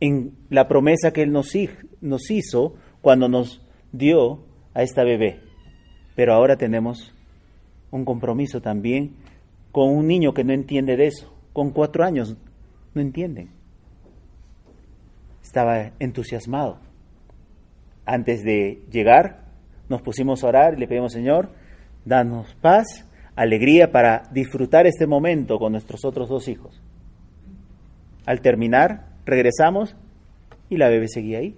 en 0.00 0.32
la 0.50 0.68
promesa 0.68 1.12
que 1.12 1.22
Él 1.22 1.32
nos, 1.32 1.54
hizo 2.30 2.74
cuando 3.00 3.28
nos 3.28 3.62
dio 3.92 4.44
a 4.74 4.82
esta 4.82 5.04
bebé. 5.04 5.40
Pero 6.14 6.34
ahora 6.34 6.56
tenemos 6.56 7.14
un 7.90 8.04
compromiso 8.04 8.60
también 8.60 9.14
con 9.70 9.90
un 9.94 10.06
niño 10.06 10.34
que 10.34 10.44
no 10.44 10.52
entiende 10.52 10.96
de 10.96 11.06
eso. 11.06 11.32
Con 11.52 11.70
cuatro 11.70 12.04
años 12.04 12.36
no 12.94 13.00
entienden. 13.00 13.50
Estaba 15.56 15.92
entusiasmado. 16.00 16.76
Antes 18.04 18.44
de 18.44 18.82
llegar, 18.90 19.46
nos 19.88 20.02
pusimos 20.02 20.44
a 20.44 20.48
orar 20.48 20.74
y 20.74 20.80
le 20.80 20.86
pedimos, 20.86 21.14
Señor, 21.14 21.48
danos 22.04 22.54
paz, 22.60 23.06
alegría 23.36 23.90
para 23.90 24.24
disfrutar 24.32 24.86
este 24.86 25.06
momento 25.06 25.58
con 25.58 25.72
nuestros 25.72 26.04
otros 26.04 26.28
dos 26.28 26.48
hijos. 26.48 26.78
Al 28.26 28.42
terminar, 28.42 29.06
regresamos 29.24 29.96
y 30.68 30.76
la 30.76 30.90
bebé 30.90 31.08
seguía 31.08 31.38
ahí. 31.38 31.56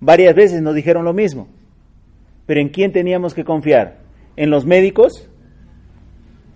Varias 0.00 0.34
veces 0.34 0.62
nos 0.62 0.74
dijeron 0.74 1.04
lo 1.04 1.12
mismo. 1.12 1.46
Pero 2.46 2.62
¿en 2.62 2.70
quién 2.70 2.90
teníamos 2.90 3.34
que 3.34 3.44
confiar? 3.44 3.98
¿En 4.36 4.48
los 4.48 4.64
médicos 4.64 5.28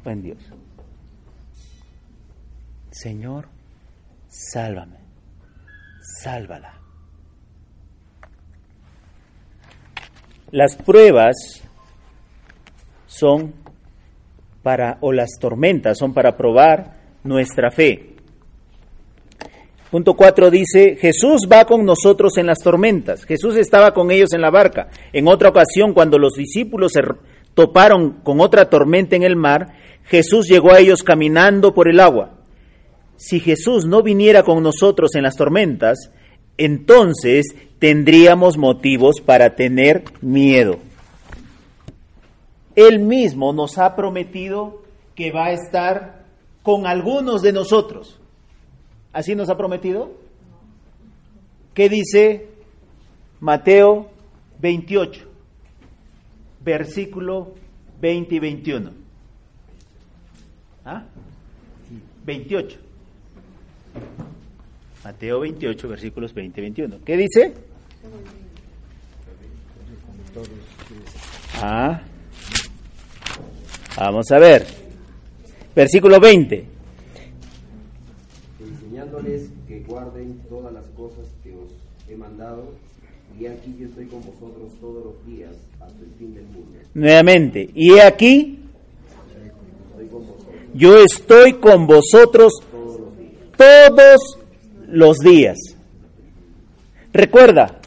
o 0.02 0.08
en 0.08 0.22
Dios? 0.22 0.38
Señor, 2.90 3.48
sálvame, 4.30 5.03
sálvala. 6.04 6.80
Las 10.50 10.76
pruebas 10.76 11.34
son 13.06 13.54
para, 14.62 14.98
o 15.00 15.12
las 15.12 15.30
tormentas 15.40 15.98
son 15.98 16.14
para 16.14 16.36
probar 16.36 16.94
nuestra 17.24 17.70
fe. 17.70 18.10
Punto 19.90 20.14
4 20.14 20.50
dice, 20.50 20.96
Jesús 20.96 21.48
va 21.50 21.64
con 21.64 21.84
nosotros 21.84 22.36
en 22.36 22.46
las 22.46 22.58
tormentas. 22.58 23.24
Jesús 23.24 23.56
estaba 23.56 23.94
con 23.94 24.10
ellos 24.10 24.32
en 24.32 24.40
la 24.40 24.50
barca. 24.50 24.88
En 25.12 25.28
otra 25.28 25.50
ocasión, 25.50 25.92
cuando 25.92 26.18
los 26.18 26.34
discípulos 26.34 26.92
se 26.92 27.02
toparon 27.54 28.20
con 28.24 28.40
otra 28.40 28.68
tormenta 28.68 29.14
en 29.14 29.22
el 29.22 29.36
mar, 29.36 29.74
Jesús 30.04 30.48
llegó 30.48 30.72
a 30.72 30.80
ellos 30.80 31.02
caminando 31.02 31.74
por 31.74 31.88
el 31.88 32.00
agua. 32.00 32.43
Si 33.16 33.40
Jesús 33.40 33.86
no 33.86 34.02
viniera 34.02 34.42
con 34.42 34.62
nosotros 34.62 35.14
en 35.14 35.22
las 35.22 35.36
tormentas, 35.36 36.10
entonces 36.58 37.54
tendríamos 37.78 38.56
motivos 38.56 39.20
para 39.20 39.56
tener 39.56 40.04
miedo. 40.20 40.78
Él 42.76 42.98
mismo 42.98 43.52
nos 43.52 43.78
ha 43.78 43.94
prometido 43.94 44.82
que 45.14 45.30
va 45.30 45.46
a 45.46 45.52
estar 45.52 46.24
con 46.62 46.86
algunos 46.86 47.42
de 47.42 47.52
nosotros. 47.52 48.18
¿Así 49.12 49.34
nos 49.34 49.48
ha 49.48 49.56
prometido? 49.56 50.12
¿Qué 51.72 51.88
dice 51.88 52.48
Mateo 53.40 54.08
28, 54.60 55.20
versículo 56.64 57.54
20 58.00 58.34
y 58.34 58.38
21? 58.38 58.90
¿Ah? 60.84 61.04
28. 62.24 62.83
Mateo 65.04 65.40
28, 65.40 65.88
versículos 65.88 66.32
20 66.34 66.60
y 66.60 66.62
21. 66.62 66.96
¿Qué 67.04 67.16
dice? 67.16 67.54
Ah. 71.60 72.00
Vamos 73.96 74.30
a 74.30 74.38
ver. 74.38 74.66
Versículo 75.74 76.20
20 76.20 76.74
que 79.68 79.80
guarden 79.86 80.40
todas 80.48 80.72
las 80.72 80.86
cosas 80.96 81.26
que 81.42 81.50
os 81.50 81.70
he 82.08 82.16
mandado, 82.16 82.72
y 83.38 83.46
aquí 83.46 83.76
yo 83.78 83.86
estoy 83.86 84.06
con 84.06 84.20
vosotros 84.20 84.72
todos 84.80 85.04
los 85.04 85.26
días 85.26 85.52
hasta 85.80 86.00
el 86.02 86.10
fin 86.18 86.34
del 86.34 86.44
mundo. 86.44 86.78
Nuevamente, 86.94 87.68
y 87.74 87.98
aquí 87.98 88.58
yo 90.74 90.98
estoy 90.98 91.54
con 91.54 91.86
vosotros 91.86 92.52
todos 93.56 94.38
los 94.86 95.18
días. 95.18 95.56
Recuerda, 97.12 97.80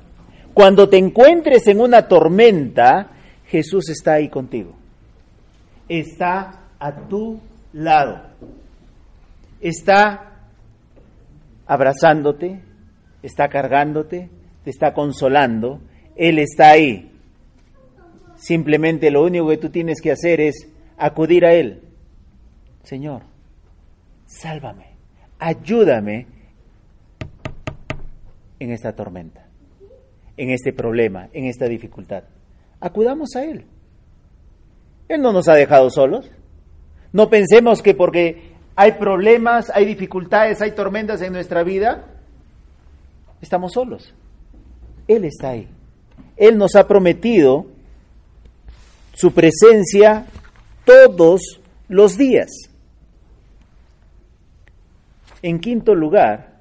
cuando 0.54 0.90
te 0.90 0.98
encuentres 0.98 1.68
en 1.68 1.82
una 1.82 2.08
tormenta, 2.08 3.12
Jesús 3.46 3.90
está 3.90 4.14
ahí 4.14 4.30
contigo. 4.30 4.74
Está 5.88 6.62
a 6.80 6.92
tu 7.08 7.40
lado. 7.74 8.22
Está 9.62 10.34
abrazándote, 11.66 12.60
está 13.22 13.50
cargándote, 13.50 14.30
te 14.64 14.70
está 14.70 14.94
consolando, 14.94 15.82
Él 16.16 16.40
está 16.40 16.72
ahí. 16.72 17.12
Simplemente 18.36 19.12
lo 19.12 19.24
único 19.24 19.50
que 19.50 19.58
tú 19.58 19.70
tienes 19.70 20.02
que 20.02 20.12
hacer 20.12 20.42
es 20.42 20.68
acudir 20.98 21.46
a 21.46 21.54
Él. 21.54 21.82
Señor, 22.84 23.24
sálvame, 24.26 24.87
ayúdame 25.40 26.28
en 28.60 28.72
esta 28.72 28.96
tormenta, 28.96 29.46
en 30.36 30.50
este 30.50 30.74
problema, 30.74 31.30
en 31.34 31.46
esta 31.46 31.68
dificultad. 31.68 32.24
Acudamos 32.80 33.36
a 33.36 33.44
Él. 33.44 33.66
Él 35.08 35.22
no 35.22 35.32
nos 35.32 35.48
ha 35.48 35.56
dejado 35.56 35.90
solos. 35.90 36.30
No 37.14 37.30
pensemos 37.30 37.82
que 37.82 37.94
porque 37.94 38.52
hay 38.76 38.94
problemas, 38.94 39.72
hay 39.74 39.86
dificultades, 39.86 40.62
hay 40.62 40.72
tormentas 40.72 41.22
en 41.22 41.34
nuestra 41.34 41.64
vida, 41.64 42.06
estamos 43.42 43.74
solos. 43.74 44.14
Él 45.08 45.26
está 45.26 45.50
ahí. 45.50 45.68
Él 46.36 46.58
nos 46.58 46.76
ha 46.76 46.88
prometido 46.88 47.66
su 49.14 49.34
presencia 49.34 50.28
todos 50.86 51.60
los 51.88 52.18
días. 52.18 52.50
En 55.42 55.60
quinto 55.60 55.96
lugar, 55.96 56.58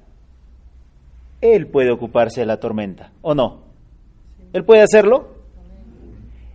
Él 1.41 1.67
puede 1.67 1.91
ocuparse 1.91 2.41
de 2.41 2.45
la 2.45 2.59
tormenta, 2.59 3.11
¿o 3.21 3.33
no? 3.33 3.61
¿Él 4.53 4.63
puede 4.63 4.81
hacerlo? 4.81 5.35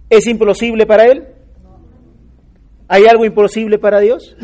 ¿Es 0.08 0.26
imposible 0.26 0.86
para 0.86 1.04
Él? 1.06 1.26
¿Hay 2.88 3.04
algo 3.06 3.24
imposible 3.24 3.78
para 3.78 4.00
Dios? 4.00 4.36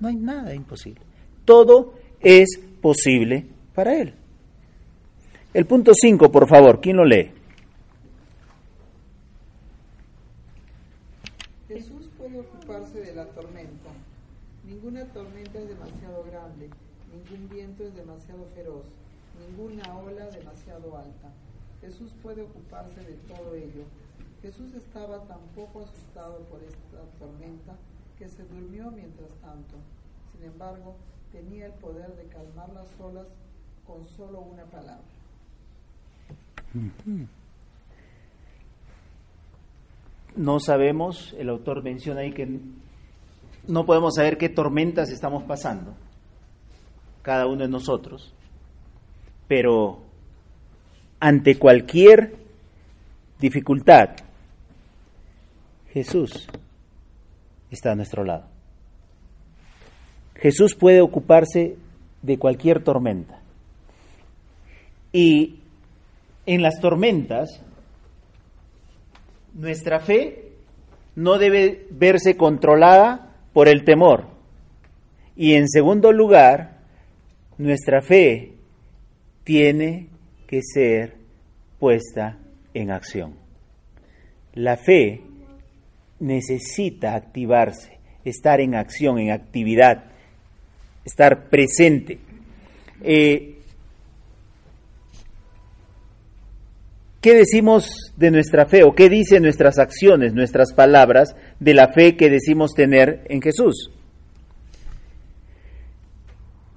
No 0.00 0.08
hay 0.08 0.16
nada 0.16 0.54
imposible. 0.54 1.00
Todo 1.44 1.94
es 2.20 2.60
posible 2.80 3.46
para 3.74 3.98
Él. 3.98 4.14
El 5.54 5.64
punto 5.66 5.92
5, 5.94 6.30
por 6.30 6.46
favor, 6.48 6.80
¿quién 6.80 6.96
lo 6.96 7.04
lee? 7.04 7.30
Jesús 11.68 12.10
puede 12.18 12.38
ocuparse 12.40 13.00
de 13.00 13.14
la 13.14 13.24
tormenta. 13.26 13.90
Ninguna 14.68 15.02
tormenta 15.06 15.58
es 15.60 15.68
demasiado 15.68 16.24
grande, 16.24 16.68
ningún 17.10 17.48
viento 17.48 17.84
es 17.84 17.94
demasiado 17.94 18.44
feroz, 18.54 18.84
ninguna 19.40 19.96
ola 19.96 20.26
demasiado 20.26 20.94
alta. 20.94 21.32
Jesús 21.80 22.12
puede 22.22 22.42
ocuparse 22.42 23.00
de 23.00 23.14
todo 23.26 23.54
ello. 23.54 23.84
Jesús 24.42 24.74
estaba 24.74 25.26
tan 25.26 25.40
poco 25.56 25.84
asustado 25.84 26.40
por 26.50 26.62
esta 26.62 27.00
tormenta 27.18 27.76
que 28.18 28.28
se 28.28 28.44
durmió 28.44 28.90
mientras 28.90 29.30
tanto. 29.40 29.76
Sin 30.32 30.44
embargo, 30.44 30.96
tenía 31.32 31.66
el 31.66 31.72
poder 31.72 32.14
de 32.16 32.24
calmar 32.24 32.68
las 32.74 32.88
olas 33.00 33.26
con 33.86 34.06
solo 34.06 34.40
una 34.40 34.64
palabra. 34.64 35.02
No 40.36 40.60
sabemos, 40.60 41.34
el 41.38 41.48
autor 41.48 41.82
menciona 41.82 42.20
ahí 42.20 42.32
que 42.34 42.60
no 43.68 43.84
podemos 43.84 44.14
saber 44.14 44.38
qué 44.38 44.48
tormentas 44.48 45.10
estamos 45.10 45.44
pasando, 45.44 45.94
cada 47.22 47.46
uno 47.46 47.62
de 47.62 47.68
nosotros, 47.68 48.34
pero 49.46 50.00
ante 51.20 51.58
cualquier 51.58 52.36
dificultad, 53.38 54.10
Jesús 55.92 56.48
está 57.70 57.92
a 57.92 57.94
nuestro 57.94 58.24
lado. 58.24 58.46
Jesús 60.34 60.74
puede 60.74 61.00
ocuparse 61.00 61.76
de 62.22 62.38
cualquier 62.38 62.82
tormenta. 62.82 63.40
Y 65.12 65.60
en 66.46 66.62
las 66.62 66.80
tormentas, 66.80 67.60
nuestra 69.52 70.00
fe 70.00 70.52
no 71.16 71.38
debe 71.38 71.86
verse 71.90 72.36
controlada 72.36 73.27
por 73.58 73.66
el 73.66 73.82
temor. 73.82 74.28
Y 75.34 75.54
en 75.54 75.68
segundo 75.68 76.12
lugar, 76.12 76.78
nuestra 77.56 78.02
fe 78.02 78.52
tiene 79.42 80.06
que 80.46 80.60
ser 80.62 81.16
puesta 81.80 82.38
en 82.72 82.92
acción. 82.92 83.34
La 84.54 84.76
fe 84.76 85.22
necesita 86.20 87.16
activarse, 87.16 87.98
estar 88.24 88.60
en 88.60 88.76
acción, 88.76 89.18
en 89.18 89.32
actividad, 89.32 90.04
estar 91.04 91.48
presente. 91.48 92.20
Eh, 93.02 93.57
¿Qué 97.20 97.34
decimos 97.34 98.12
de 98.16 98.30
nuestra 98.30 98.66
fe 98.66 98.84
o 98.84 98.94
qué 98.94 99.08
dicen 99.08 99.42
nuestras 99.42 99.78
acciones, 99.78 100.34
nuestras 100.34 100.72
palabras 100.72 101.34
de 101.58 101.74
la 101.74 101.88
fe 101.92 102.16
que 102.16 102.30
decimos 102.30 102.74
tener 102.74 103.24
en 103.28 103.42
Jesús? 103.42 103.90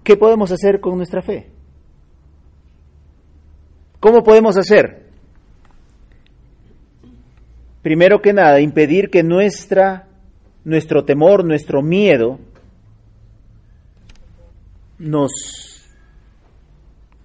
¿Qué 0.03 0.17
podemos 0.17 0.51
hacer 0.51 0.79
con 0.79 0.97
nuestra 0.97 1.21
fe? 1.21 1.47
¿Cómo 3.99 4.23
podemos 4.23 4.57
hacer? 4.57 5.05
Primero 7.83 8.19
que 8.19 8.33
nada, 8.33 8.59
impedir 8.61 9.11
que 9.11 9.21
nuestra, 9.21 10.07
nuestro 10.63 11.05
temor, 11.05 11.45
nuestro 11.45 11.83
miedo 11.83 12.39
nos 14.97 15.87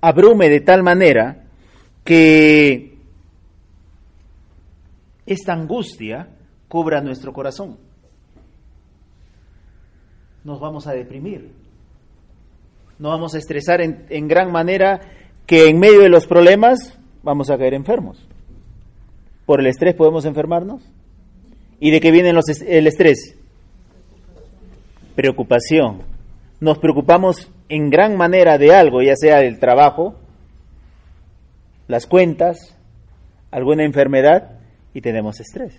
abrume 0.02 0.50
de 0.50 0.60
tal 0.60 0.82
manera 0.82 1.44
que 2.04 2.95
esta 5.26 5.52
angustia 5.52 6.28
cubra 6.68 7.00
nuestro 7.00 7.32
corazón. 7.32 7.78
Nos 10.44 10.60
vamos 10.60 10.86
a 10.86 10.92
deprimir. 10.92 11.52
Nos 12.98 13.12
vamos 13.12 13.34
a 13.34 13.38
estresar 13.38 13.80
en, 13.80 14.06
en 14.08 14.28
gran 14.28 14.50
manera 14.50 15.00
que 15.46 15.68
en 15.68 15.78
medio 15.78 16.00
de 16.00 16.08
los 16.08 16.26
problemas 16.26 16.98
vamos 17.22 17.50
a 17.50 17.58
caer 17.58 17.74
enfermos. 17.74 18.26
¿Por 19.44 19.60
el 19.60 19.66
estrés 19.66 19.94
podemos 19.94 20.24
enfermarnos? 20.24 20.82
¿Y 21.78 21.90
de 21.90 22.00
qué 22.00 22.10
viene 22.10 22.32
los, 22.32 22.48
el 22.48 22.86
estrés? 22.86 23.36
Preocupación. 25.14 26.02
Nos 26.60 26.78
preocupamos 26.78 27.50
en 27.68 27.90
gran 27.90 28.16
manera 28.16 28.58
de 28.58 28.74
algo, 28.74 29.02
ya 29.02 29.14
sea 29.14 29.42
el 29.42 29.58
trabajo, 29.58 30.14
las 31.86 32.06
cuentas, 32.06 32.76
alguna 33.50 33.84
enfermedad, 33.84 34.58
y 34.96 35.02
tenemos 35.02 35.38
estrés. 35.40 35.74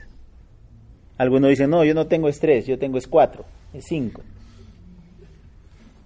Algunos 1.18 1.50
dicen, 1.50 1.72
no, 1.72 1.84
yo 1.84 1.96
no 1.96 2.06
tengo 2.06 2.30
estrés, 2.30 2.68
yo 2.68 2.78
tengo 2.78 3.00
es 3.00 3.08
cuatro, 3.08 3.46
es 3.74 3.84
cinco. 3.88 4.22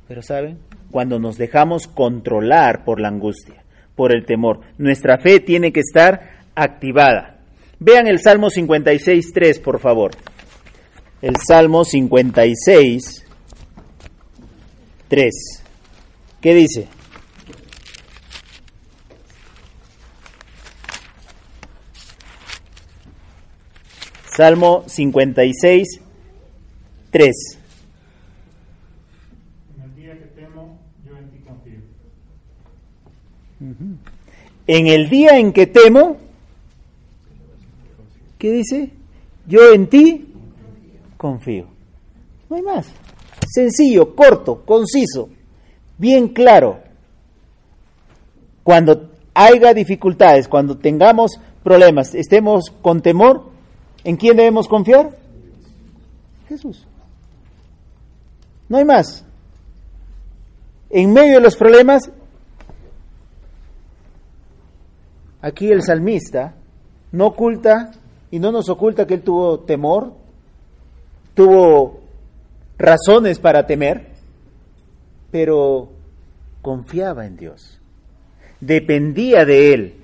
Pero 0.07 0.21
¿saben? 0.21 0.59
Cuando 0.91 1.19
nos 1.19 1.37
dejamos 1.37 1.89
controlar 1.89 2.85
por 2.85 3.01
la 3.01 3.09
angustia, 3.09 3.65
por 3.97 4.13
el 4.13 4.25
temor, 4.25 4.61
nuestra 4.77 5.17
fe 5.17 5.41
tiene 5.41 5.73
que 5.73 5.81
estar 5.81 6.45
activada. 6.55 7.39
Vean 7.79 8.07
el 8.07 8.21
Salmo 8.21 8.49
56, 8.49 9.33
3, 9.33 9.59
por 9.59 9.81
favor. 9.81 10.11
El 11.21 11.35
Salmo 11.35 11.83
56, 11.83 13.25
3. 15.09 15.33
¿Qué 16.39 16.55
dice? 16.55 16.87
Salmo 24.35 24.83
56, 24.87 26.01
3. 27.11 27.35
En 29.75 29.83
el 29.83 29.95
día 29.95 30.13
que 30.17 30.25
temo, 30.25 30.77
yo 31.05 31.17
en 31.17 31.29
ti 31.29 31.37
confío. 31.45 31.79
En 34.67 34.87
el 34.87 35.09
día 35.09 35.37
en 35.37 35.51
que 35.51 35.67
temo, 35.67 36.17
¿qué 38.37 38.51
dice? 38.51 38.89
Yo 39.47 39.73
en 39.73 39.87
ti 39.87 40.33
confío. 41.17 41.67
No 42.49 42.55
hay 42.55 42.61
más. 42.61 42.87
Sencillo, 43.49 44.15
corto, 44.15 44.63
conciso, 44.65 45.29
bien 45.97 46.29
claro. 46.29 46.79
Cuando 48.63 49.11
haya 49.33 49.73
dificultades, 49.73 50.47
cuando 50.47 50.77
tengamos 50.77 51.39
problemas, 51.63 52.15
estemos 52.15 52.71
con 52.81 53.01
temor, 53.01 53.50
¿En 54.03 54.17
quién 54.17 54.37
debemos 54.37 54.67
confiar? 54.67 55.17
Jesús. 56.49 56.85
No 58.67 58.77
hay 58.77 58.85
más. 58.85 59.25
En 60.89 61.13
medio 61.13 61.35
de 61.35 61.41
los 61.41 61.55
problemas, 61.55 62.09
aquí 65.41 65.69
el 65.71 65.83
salmista 65.83 66.55
no 67.11 67.27
oculta 67.27 67.91
y 68.29 68.39
no 68.39 68.51
nos 68.51 68.69
oculta 68.69 69.05
que 69.07 69.15
él 69.15 69.21
tuvo 69.21 69.59
temor, 69.59 70.13
tuvo 71.33 72.01
razones 72.77 73.39
para 73.39 73.67
temer, 73.67 74.07
pero 75.31 75.89
confiaba 76.61 77.25
en 77.25 77.37
Dios, 77.37 77.79
dependía 78.59 79.45
de 79.45 79.73
Él. 79.73 80.00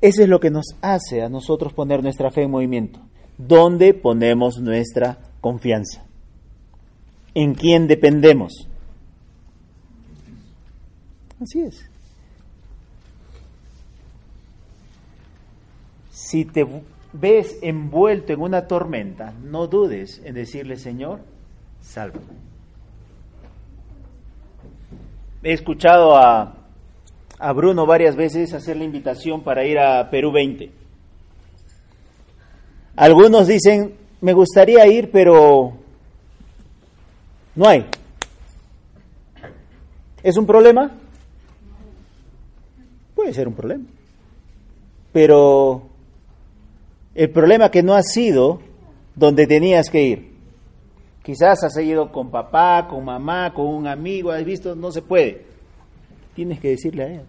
Eso 0.00 0.22
es 0.22 0.28
lo 0.28 0.40
que 0.40 0.50
nos 0.50 0.76
hace 0.80 1.22
a 1.22 1.28
nosotros 1.28 1.72
poner 1.72 2.02
nuestra 2.02 2.30
fe 2.30 2.42
en 2.42 2.50
movimiento. 2.50 3.00
¿Dónde 3.36 3.94
ponemos 3.94 4.58
nuestra 4.60 5.18
confianza? 5.40 6.04
¿En 7.34 7.54
quién 7.54 7.86
dependemos? 7.86 8.66
Así 11.40 11.60
es. 11.60 11.88
Si 16.10 16.44
te 16.44 16.66
ves 17.12 17.58
envuelto 17.62 18.32
en 18.32 18.40
una 18.40 18.66
tormenta, 18.66 19.32
no 19.42 19.66
dudes 19.66 20.20
en 20.24 20.34
decirle, 20.34 20.76
Señor, 20.76 21.20
sálvame. 21.80 22.26
He 25.42 25.52
escuchado 25.52 26.16
a 26.16 26.59
a 27.40 27.52
Bruno 27.52 27.86
varias 27.86 28.16
veces 28.16 28.52
hacer 28.52 28.76
la 28.76 28.84
invitación 28.84 29.42
para 29.42 29.64
ir 29.64 29.78
a 29.78 30.10
Perú 30.10 30.30
20. 30.30 30.70
Algunos 32.96 33.46
dicen, 33.46 33.94
me 34.20 34.34
gustaría 34.34 34.86
ir, 34.86 35.10
pero 35.10 35.72
no 37.54 37.66
hay. 37.66 37.86
¿Es 40.22 40.36
un 40.36 40.44
problema? 40.44 40.90
Puede 43.14 43.32
ser 43.32 43.48
un 43.48 43.54
problema. 43.54 43.84
Pero 45.12 45.88
el 47.14 47.30
problema 47.30 47.70
que 47.70 47.82
no 47.82 47.94
has 47.94 48.14
ido 48.16 48.60
donde 49.16 49.46
tenías 49.46 49.88
que 49.88 50.02
ir. 50.02 50.30
Quizás 51.22 51.64
has 51.64 51.76
ido 51.78 52.12
con 52.12 52.30
papá, 52.30 52.86
con 52.86 53.04
mamá, 53.04 53.54
con 53.54 53.66
un 53.66 53.86
amigo, 53.86 54.30
has 54.30 54.44
visto, 54.44 54.74
no 54.76 54.92
se 54.92 55.00
puede 55.00 55.50
tienes 56.34 56.60
que 56.60 56.70
decirle 56.70 57.02
a 57.02 57.06
Él. 57.06 57.26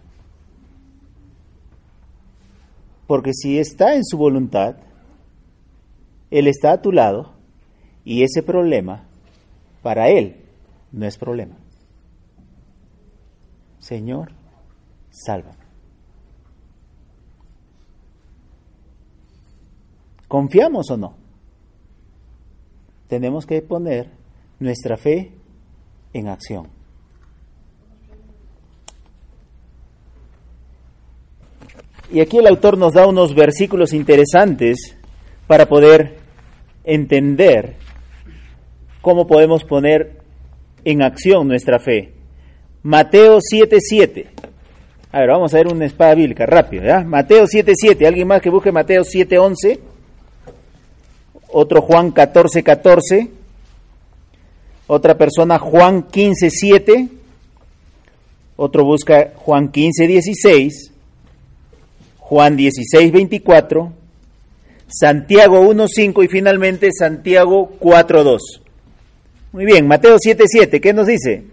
Porque 3.12 3.34
si 3.34 3.58
está 3.58 3.94
en 3.94 4.06
su 4.06 4.16
voluntad, 4.16 4.76
Él 6.30 6.48
está 6.48 6.72
a 6.72 6.80
tu 6.80 6.92
lado 6.92 7.34
y 8.06 8.22
ese 8.22 8.42
problema 8.42 9.06
para 9.82 10.08
Él 10.08 10.46
no 10.92 11.04
es 11.04 11.18
problema. 11.18 11.58
Señor, 13.80 14.32
sálvame. 15.10 15.62
¿Confiamos 20.26 20.90
o 20.90 20.96
no? 20.96 21.14
Tenemos 23.08 23.44
que 23.44 23.60
poner 23.60 24.10
nuestra 24.58 24.96
fe 24.96 25.34
en 26.14 26.28
acción. 26.28 26.81
Y 32.12 32.20
aquí 32.20 32.36
el 32.36 32.46
autor 32.46 32.76
nos 32.76 32.92
da 32.92 33.06
unos 33.06 33.34
versículos 33.34 33.94
interesantes 33.94 34.94
para 35.46 35.66
poder 35.66 36.18
entender 36.84 37.76
cómo 39.00 39.26
podemos 39.26 39.64
poner 39.64 40.20
en 40.84 41.00
acción 41.00 41.48
nuestra 41.48 41.78
fe. 41.78 42.12
Mateo 42.82 43.38
7:7. 43.40 44.26
A 45.10 45.20
ver, 45.20 45.28
vamos 45.30 45.54
a 45.54 45.56
ver 45.56 45.68
una 45.68 45.86
espada 45.86 46.14
bíblica, 46.14 46.44
rápido, 46.44 46.84
¿ya? 46.84 47.00
Mateo 47.00 47.46
7:7. 47.46 48.06
¿Alguien 48.06 48.28
más 48.28 48.42
que 48.42 48.50
busque 48.50 48.70
Mateo 48.70 49.04
7:11? 49.04 49.80
Otro 51.48 51.80
Juan 51.80 52.12
14:14. 52.12 53.30
Otra 54.86 55.16
persona 55.16 55.58
Juan 55.58 56.08
15:7. 56.08 57.08
Otro 58.56 58.84
busca 58.84 59.32
Juan 59.34 59.72
15:16. 59.72 60.91
Juan 62.32 62.56
16, 62.56 63.12
24, 63.12 63.92
Santiago 64.88 65.60
1, 65.68 65.86
5 65.86 66.22
y 66.22 66.28
finalmente 66.28 66.88
Santiago 66.98 67.76
4, 67.78 68.24
2. 68.24 68.62
Muy 69.52 69.66
bien, 69.66 69.86
Mateo 69.86 70.16
7, 70.18 70.44
7, 70.46 70.80
¿qué 70.80 70.94
nos 70.94 71.08
dice? 71.08 71.44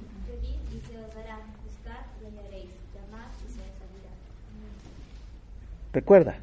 Recuerda, 5.92 6.40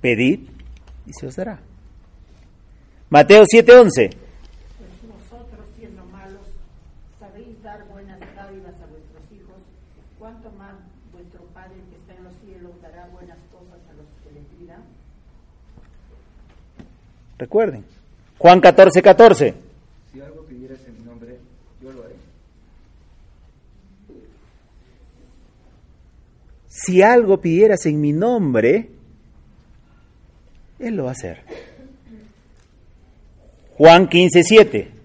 pedid 0.00 0.38
y 1.04 1.12
se 1.12 1.26
os 1.26 1.34
dará. 1.34 1.58
Mateo 3.10 3.42
7, 3.44 3.72
11. 3.72 4.10
dará 12.90 13.06
buenas 13.08 13.38
cosas 13.52 13.78
a 13.88 13.92
los 13.94 14.06
que 14.22 14.32
le 14.32 14.40
pidan. 14.56 14.82
Recuerden, 17.38 17.84
Juan 18.38 18.60
14, 18.60 19.02
14. 19.02 19.54
Si 20.12 20.20
algo 20.20 20.42
pidieras 20.44 20.80
en 20.86 20.98
mi 20.98 21.04
nombre, 21.04 21.38
yo 21.82 21.92
lo 21.92 22.04
haré. 22.04 22.14
Si 26.68 27.02
algo 27.02 27.40
pidieras 27.40 27.86
en 27.86 28.00
mi 28.00 28.12
nombre, 28.12 28.88
Él 30.78 30.96
lo 30.96 31.04
va 31.04 31.10
a 31.10 31.12
hacer. 31.12 31.42
Juan 33.76 34.08
15, 34.08 34.42
7. 34.42 34.97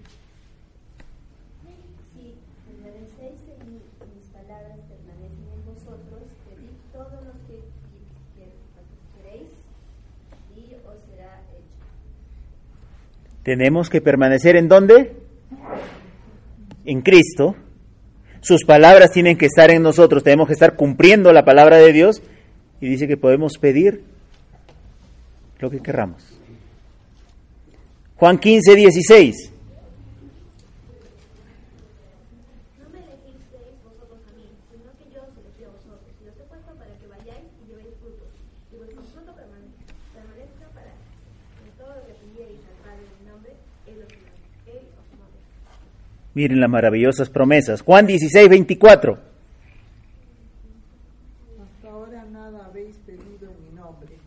Tenemos 13.44 13.90
que 13.90 14.00
permanecer 14.00 14.56
en 14.56 14.68
dónde? 14.68 15.12
En 16.84 17.02
Cristo. 17.02 17.54
Sus 18.40 18.64
palabras 18.64 19.10
tienen 19.12 19.38
que 19.38 19.46
estar 19.46 19.70
en 19.70 19.82
nosotros, 19.82 20.22
tenemos 20.22 20.46
que 20.48 20.52
estar 20.52 20.76
cumpliendo 20.76 21.32
la 21.32 21.44
palabra 21.44 21.78
de 21.78 21.92
Dios 21.92 22.22
y 22.80 22.88
dice 22.88 23.06
que 23.08 23.16
podemos 23.16 23.56
pedir 23.58 24.02
lo 25.60 25.70
que 25.70 25.80
querramos. 25.80 26.22
Juan 28.16 28.38
15, 28.38 28.74
16. 28.76 29.50
No 32.78 32.88
me 32.92 32.98
elegisteis 33.00 33.80
vosotros 33.82 34.20
a 34.28 34.32
mí, 34.36 34.44
sino 34.70 34.92
que 35.00 35.04
yo 35.08 35.22
os 35.24 35.32
elegí 35.40 35.64
a 35.64 35.72
vosotros, 35.72 36.12
y 36.20 36.28
os 36.28 36.36
he 36.36 36.44
puesto 36.44 36.72
para 36.76 36.92
que 37.00 37.06
vayáis 37.08 37.48
y 37.64 37.68
llevéis 37.72 37.96
frutos, 37.96 38.28
y 38.72 38.76
vuestro 38.76 39.02
fruto 39.08 39.32
permane- 39.32 39.72
permanezca 40.12 40.68
para 40.76 40.92
que 40.92 41.70
todo 41.80 41.96
lo 41.96 42.02
que 42.04 42.12
pidierais 42.28 42.60
al 42.60 42.76
Padre 42.84 43.02
en 43.08 43.12
mi 43.24 43.24
nombre, 43.32 43.52
Él 43.88 44.04
os 44.04 44.12
lo 44.12 44.20
Él 44.68 44.84
os 44.84 45.08
lo 45.16 45.24
dé. 45.32 45.40
Miren 46.34 46.60
las 46.60 46.70
maravillosas 46.70 47.30
promesas. 47.30 47.82
Juan 47.82 48.06
16, 48.06 48.48
24. 48.48 49.12
Hasta 51.62 51.88
ahora 51.90 52.24
nada 52.24 52.66
habéis 52.66 52.96
pedido 53.06 53.50
en 53.50 53.64
mi 53.64 53.76
nombre. 53.76 54.18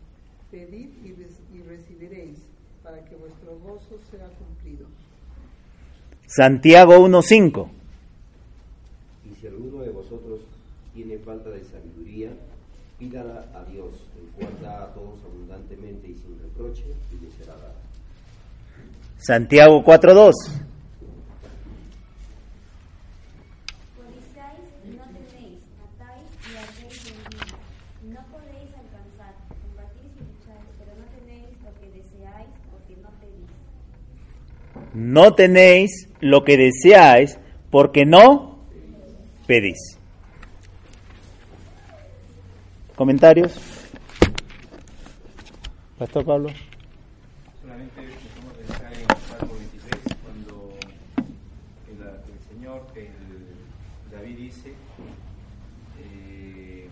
Pedid 0.50 0.88
y, 1.04 1.62
recibiréis, 1.62 2.38
para 2.82 3.04
que 3.04 3.14
vuestro 3.16 3.58
gozo 3.58 3.98
sea 4.10 4.26
cumplido. 4.38 4.86
Santiago 6.26 6.98
1, 7.00 7.22
5. 7.22 7.70
Y 9.30 9.34
si 9.40 9.46
alguno 9.46 9.82
de 9.82 9.90
vosotros 9.90 10.40
tiene 10.94 11.18
falta 11.18 11.50
de 11.50 11.62
sabiduría, 11.64 12.30
pídala 12.98 13.44
a 13.54 13.64
Dios, 13.70 13.94
el 14.16 14.28
cual 14.32 14.52
da 14.62 14.84
a 14.84 14.92
todos 14.94 15.22
abundantemente 15.24 16.08
y 16.08 16.14
sin 16.14 16.38
reproche, 16.42 16.84
y 17.12 17.24
le 17.24 17.30
será 17.32 17.54
dada. 17.56 17.74
Santiago 19.18 19.82
4, 19.84 20.14
2. 20.14 20.34
Codiciáis 23.96 24.68
y 24.84 24.88
no 24.96 25.04
tenéis, 25.04 25.60
matáis 25.78 26.26
y 26.42 26.56
hacéis 26.56 27.12
envidia, 27.12 27.58
y 28.02 28.06
no 28.10 28.22
podéis 28.30 28.70
alcanzar, 28.74 29.34
combatís 29.62 30.12
y 30.18 30.22
lucháis, 30.26 30.66
pero 30.78 30.92
no 30.98 31.06
tenéis 31.14 31.50
lo 31.62 31.70
que 31.78 31.88
deseáis 31.94 32.50
porque 32.70 32.94
no 33.02 33.10
pedís. 33.20 33.50
No 34.98 35.32
tenéis 35.36 36.08
lo 36.18 36.42
que 36.42 36.56
deseáis 36.56 37.38
porque 37.70 38.04
no 38.04 38.58
pedís. 39.46 39.96
¿Comentarios? 42.96 43.56
Pastor 45.96 46.24
Pablo. 46.24 46.48
Solamente 47.62 48.08
podemos 48.34 48.56
pensar 48.58 48.92
en 48.92 49.06
Salmo 49.38 49.54
23, 49.54 50.18
cuando 50.20 50.74
el, 51.86 52.02
el 52.02 52.40
Señor, 52.50 52.82
el 52.96 54.10
David 54.10 54.36
dice, 54.36 54.72
eh, 56.02 56.88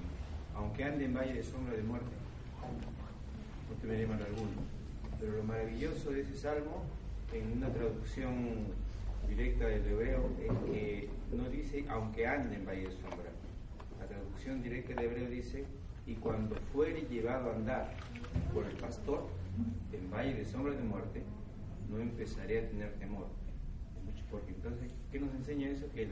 aunque 0.55 0.85
ande 0.85 1.07
en 1.07 1.15
valle 1.15 1.35
de 1.35 1.43
sombra 1.43 1.75
de 1.75 1.83
muerte, 1.83 2.07
no 3.69 3.75
temeré 3.81 4.07
mal 4.07 4.23
alguno. 4.23 4.63
Pero 5.19 5.39
lo 5.39 5.43
maravilloso 5.43 6.11
de 6.11 6.21
ese 6.21 6.37
salmo, 6.37 6.85
en 7.39 7.53
una 7.59 7.69
traducción 7.73 8.35
directa 9.29 9.67
del 9.67 9.87
hebreo, 9.87 10.31
es 10.41 10.71
que 10.71 11.09
no 11.33 11.49
dice 11.49 11.85
aunque 11.89 12.27
ande 12.27 12.57
en 12.57 12.67
valle 12.67 12.89
de 12.89 12.93
sombra. 12.93 13.31
La 14.01 14.07
traducción 14.07 14.63
directa 14.63 14.95
del 14.95 15.05
hebreo 15.05 15.29
dice, 15.29 15.65
y 16.07 16.15
cuando 16.15 16.55
fuere 16.73 17.03
llevado 17.03 17.51
a 17.51 17.57
andar 17.57 17.93
por 18.55 18.65
el 18.67 18.77
pastor 18.77 19.27
en 19.93 20.11
valle 20.11 20.35
de 20.35 20.45
sombra 20.45 20.75
de 20.75 20.83
muerte, 20.83 21.23
no 21.91 21.99
empezaré 21.99 22.61
a 22.61 22.69
tener 22.69 22.93
temor. 22.95 23.27
Porque 24.31 24.51
entonces, 24.51 24.91
¿qué 25.11 25.21
nos 25.21 25.33
enseña 25.35 25.69
eso? 25.69 25.87
Que 25.93 26.03
el, 26.03 26.11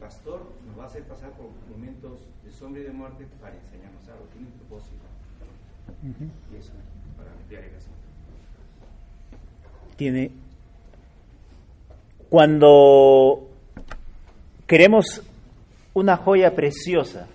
pastor 0.00 0.50
nos 0.66 0.78
va 0.78 0.84
a 0.84 0.86
hacer 0.86 1.04
pasar 1.04 1.30
por 1.32 1.46
momentos 1.70 2.26
de 2.42 2.50
sombra 2.50 2.80
y 2.80 2.84
de 2.84 2.90
muerte 2.90 3.26
para 3.40 3.54
enseñarnos 3.54 4.08
algo, 4.08 4.24
tiene 4.32 4.46
un 4.46 4.52
propósito. 4.54 5.04
Y 6.52 6.56
eso, 6.56 6.72
para 7.16 7.30
ampliar 7.32 7.64
el 7.64 7.76
asunto. 7.76 8.03
Tiene. 9.96 10.30
Cuando 12.28 13.48
queremos 14.66 15.22
una 15.92 16.16
joya 16.16 16.54
preciosa, 16.54 17.28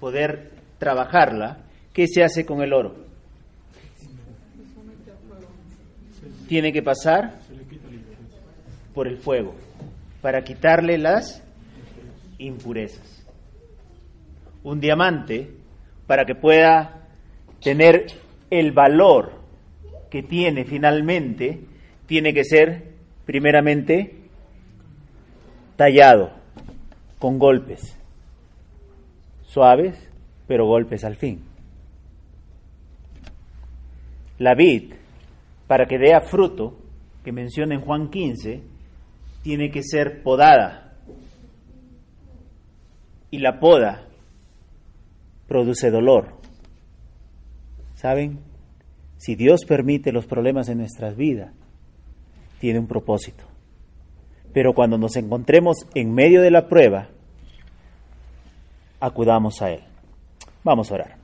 poder 0.00 0.50
trabajarla, 0.78 1.58
¿qué 1.92 2.06
se 2.08 2.24
hace 2.24 2.44
con 2.44 2.62
el 2.62 2.72
oro? 2.72 2.94
Tiene 6.48 6.72
que 6.72 6.82
pasar 6.82 7.34
por 8.94 9.06
el 9.06 9.18
fuego 9.18 9.54
para 10.20 10.42
quitarle 10.42 10.98
las 10.98 11.42
impurezas. 12.38 13.24
Un 14.64 14.80
diamante, 14.80 15.52
para 16.06 16.24
que 16.24 16.34
pueda 16.34 17.06
tener 17.62 18.06
el 18.50 18.72
valor 18.72 19.32
que 20.10 20.22
tiene 20.22 20.64
finalmente, 20.64 21.60
tiene 22.06 22.32
que 22.32 22.44
ser 22.44 22.92
primeramente 23.24 24.14
tallado 25.76 26.32
con 27.18 27.38
golpes 27.38 27.96
suaves, 29.56 29.96
pero 30.46 30.66
golpes 30.66 31.02
al 31.02 31.16
fin. 31.16 31.42
La 34.38 34.54
vid, 34.54 34.92
para 35.66 35.86
que 35.86 35.96
dé 35.98 36.20
fruto, 36.20 36.76
que 37.24 37.32
menciona 37.32 37.74
en 37.74 37.80
Juan 37.80 38.10
15, 38.10 38.62
tiene 39.42 39.70
que 39.70 39.82
ser 39.82 40.22
podada. 40.22 40.92
Y 43.30 43.38
la 43.38 43.58
poda 43.58 44.06
produce 45.48 45.90
dolor. 45.90 46.34
¿Saben? 47.94 48.40
Si 49.26 49.34
Dios 49.34 49.64
permite 49.64 50.12
los 50.12 50.24
problemas 50.24 50.68
en 50.68 50.78
nuestras 50.78 51.16
vidas, 51.16 51.50
tiene 52.60 52.78
un 52.78 52.86
propósito. 52.86 53.42
Pero 54.52 54.72
cuando 54.72 54.98
nos 54.98 55.16
encontremos 55.16 55.78
en 55.96 56.14
medio 56.14 56.42
de 56.42 56.52
la 56.52 56.68
prueba, 56.68 57.08
acudamos 59.00 59.60
a 59.62 59.72
Él. 59.72 59.80
Vamos 60.62 60.92
a 60.92 60.94
orar. 60.94 61.16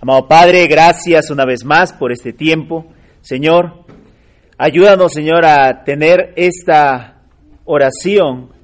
Amado 0.00 0.26
Padre, 0.26 0.66
gracias 0.68 1.30
una 1.30 1.44
vez 1.44 1.66
más 1.66 1.92
por 1.92 2.12
este 2.12 2.32
tiempo. 2.32 2.86
Señor, 3.20 3.84
ayúdanos, 4.56 5.12
Señor, 5.12 5.44
a 5.44 5.84
tener 5.84 6.32
esta 6.36 7.24
oración 7.66 8.54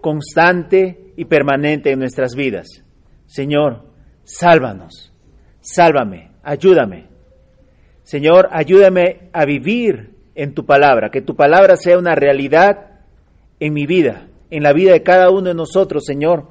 constante 0.00 1.12
y 1.14 1.26
permanente 1.26 1.90
en 1.90 1.98
nuestras 1.98 2.34
vidas. 2.34 2.68
Señor, 3.26 3.84
sálvanos, 4.24 5.12
sálvame, 5.60 6.30
ayúdame. 6.42 7.09
Señor, 8.10 8.48
ayúdame 8.50 9.30
a 9.32 9.44
vivir 9.44 10.16
en 10.34 10.52
tu 10.52 10.66
palabra, 10.66 11.10
que 11.12 11.22
tu 11.22 11.36
palabra 11.36 11.76
sea 11.76 11.96
una 11.96 12.16
realidad 12.16 13.02
en 13.60 13.72
mi 13.72 13.86
vida, 13.86 14.26
en 14.50 14.64
la 14.64 14.72
vida 14.72 14.90
de 14.90 15.04
cada 15.04 15.30
uno 15.30 15.50
de 15.50 15.54
nosotros, 15.54 16.06
Señor, 16.06 16.48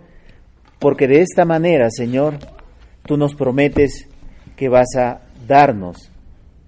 porque 0.79 1.05
de 1.09 1.19
esta 1.19 1.43
manera, 1.43 1.89
Señor, 1.89 2.35
tú 3.05 3.17
nos 3.17 3.35
prometes 3.35 4.07
que 4.55 4.69
vas 4.69 4.95
a 4.97 5.19
darnos 5.45 6.09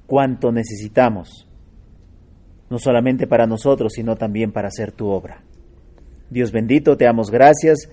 cuanto 0.08 0.52
necesitamos, 0.52 1.48
no 2.70 2.78
solamente 2.78 3.28
para 3.28 3.48
nosotros, 3.48 3.94
sino 3.94 4.18
también 4.18 4.52
para 4.52 4.68
hacer 4.68 4.92
tu 4.92 5.08
obra. 5.08 5.42
Dios 6.30 6.52
bendito, 6.52 6.98
te 6.98 7.06
damos 7.06 7.32
gracias 7.32 7.90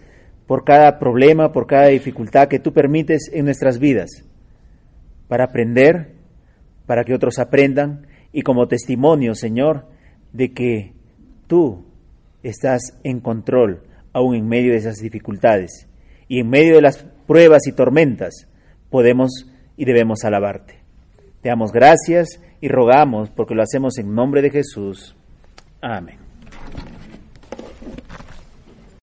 por 0.49 0.64
cada 0.64 0.99
problema, 0.99 1.53
por 1.53 1.68
cada 1.68 1.86
dificultad 1.86 2.49
que 2.49 2.59
tú 2.59 2.72
permites 2.72 3.30
en 3.32 3.44
nuestras 3.44 3.78
vidas, 3.78 4.24
para 5.28 5.44
aprender, 5.44 6.17
para 6.89 7.05
que 7.05 7.12
otros 7.12 7.39
aprendan 7.39 8.07
y 8.32 8.41
como 8.41 8.66
testimonio, 8.66 9.34
Señor, 9.34 9.84
de 10.32 10.55
que 10.55 10.95
tú 11.47 11.84
estás 12.43 12.99
en 13.05 13.20
control 13.20 13.82
aún 14.14 14.34
en 14.34 14.49
medio 14.49 14.72
de 14.72 14.78
esas 14.78 14.97
dificultades 14.97 15.86
y 16.28 16.41
en 16.41 16.49
medio 16.49 16.76
de 16.76 16.82
las 16.82 17.05
pruebas 17.26 17.66
y 17.66 17.72
tormentas 17.72 18.49
podemos 18.89 19.53
y 19.76 19.84
debemos 19.84 20.24
alabarte. 20.24 20.78
Te 21.43 21.51
damos 21.51 21.72
gracias 21.72 22.41
y 22.62 22.68
rogamos 22.68 23.28
porque 23.28 23.55
lo 23.55 23.62
hacemos 23.62 23.99
en 23.99 24.14
nombre 24.14 24.41
de 24.41 24.51
Jesús. 24.51 25.14
Amén. 25.82 26.27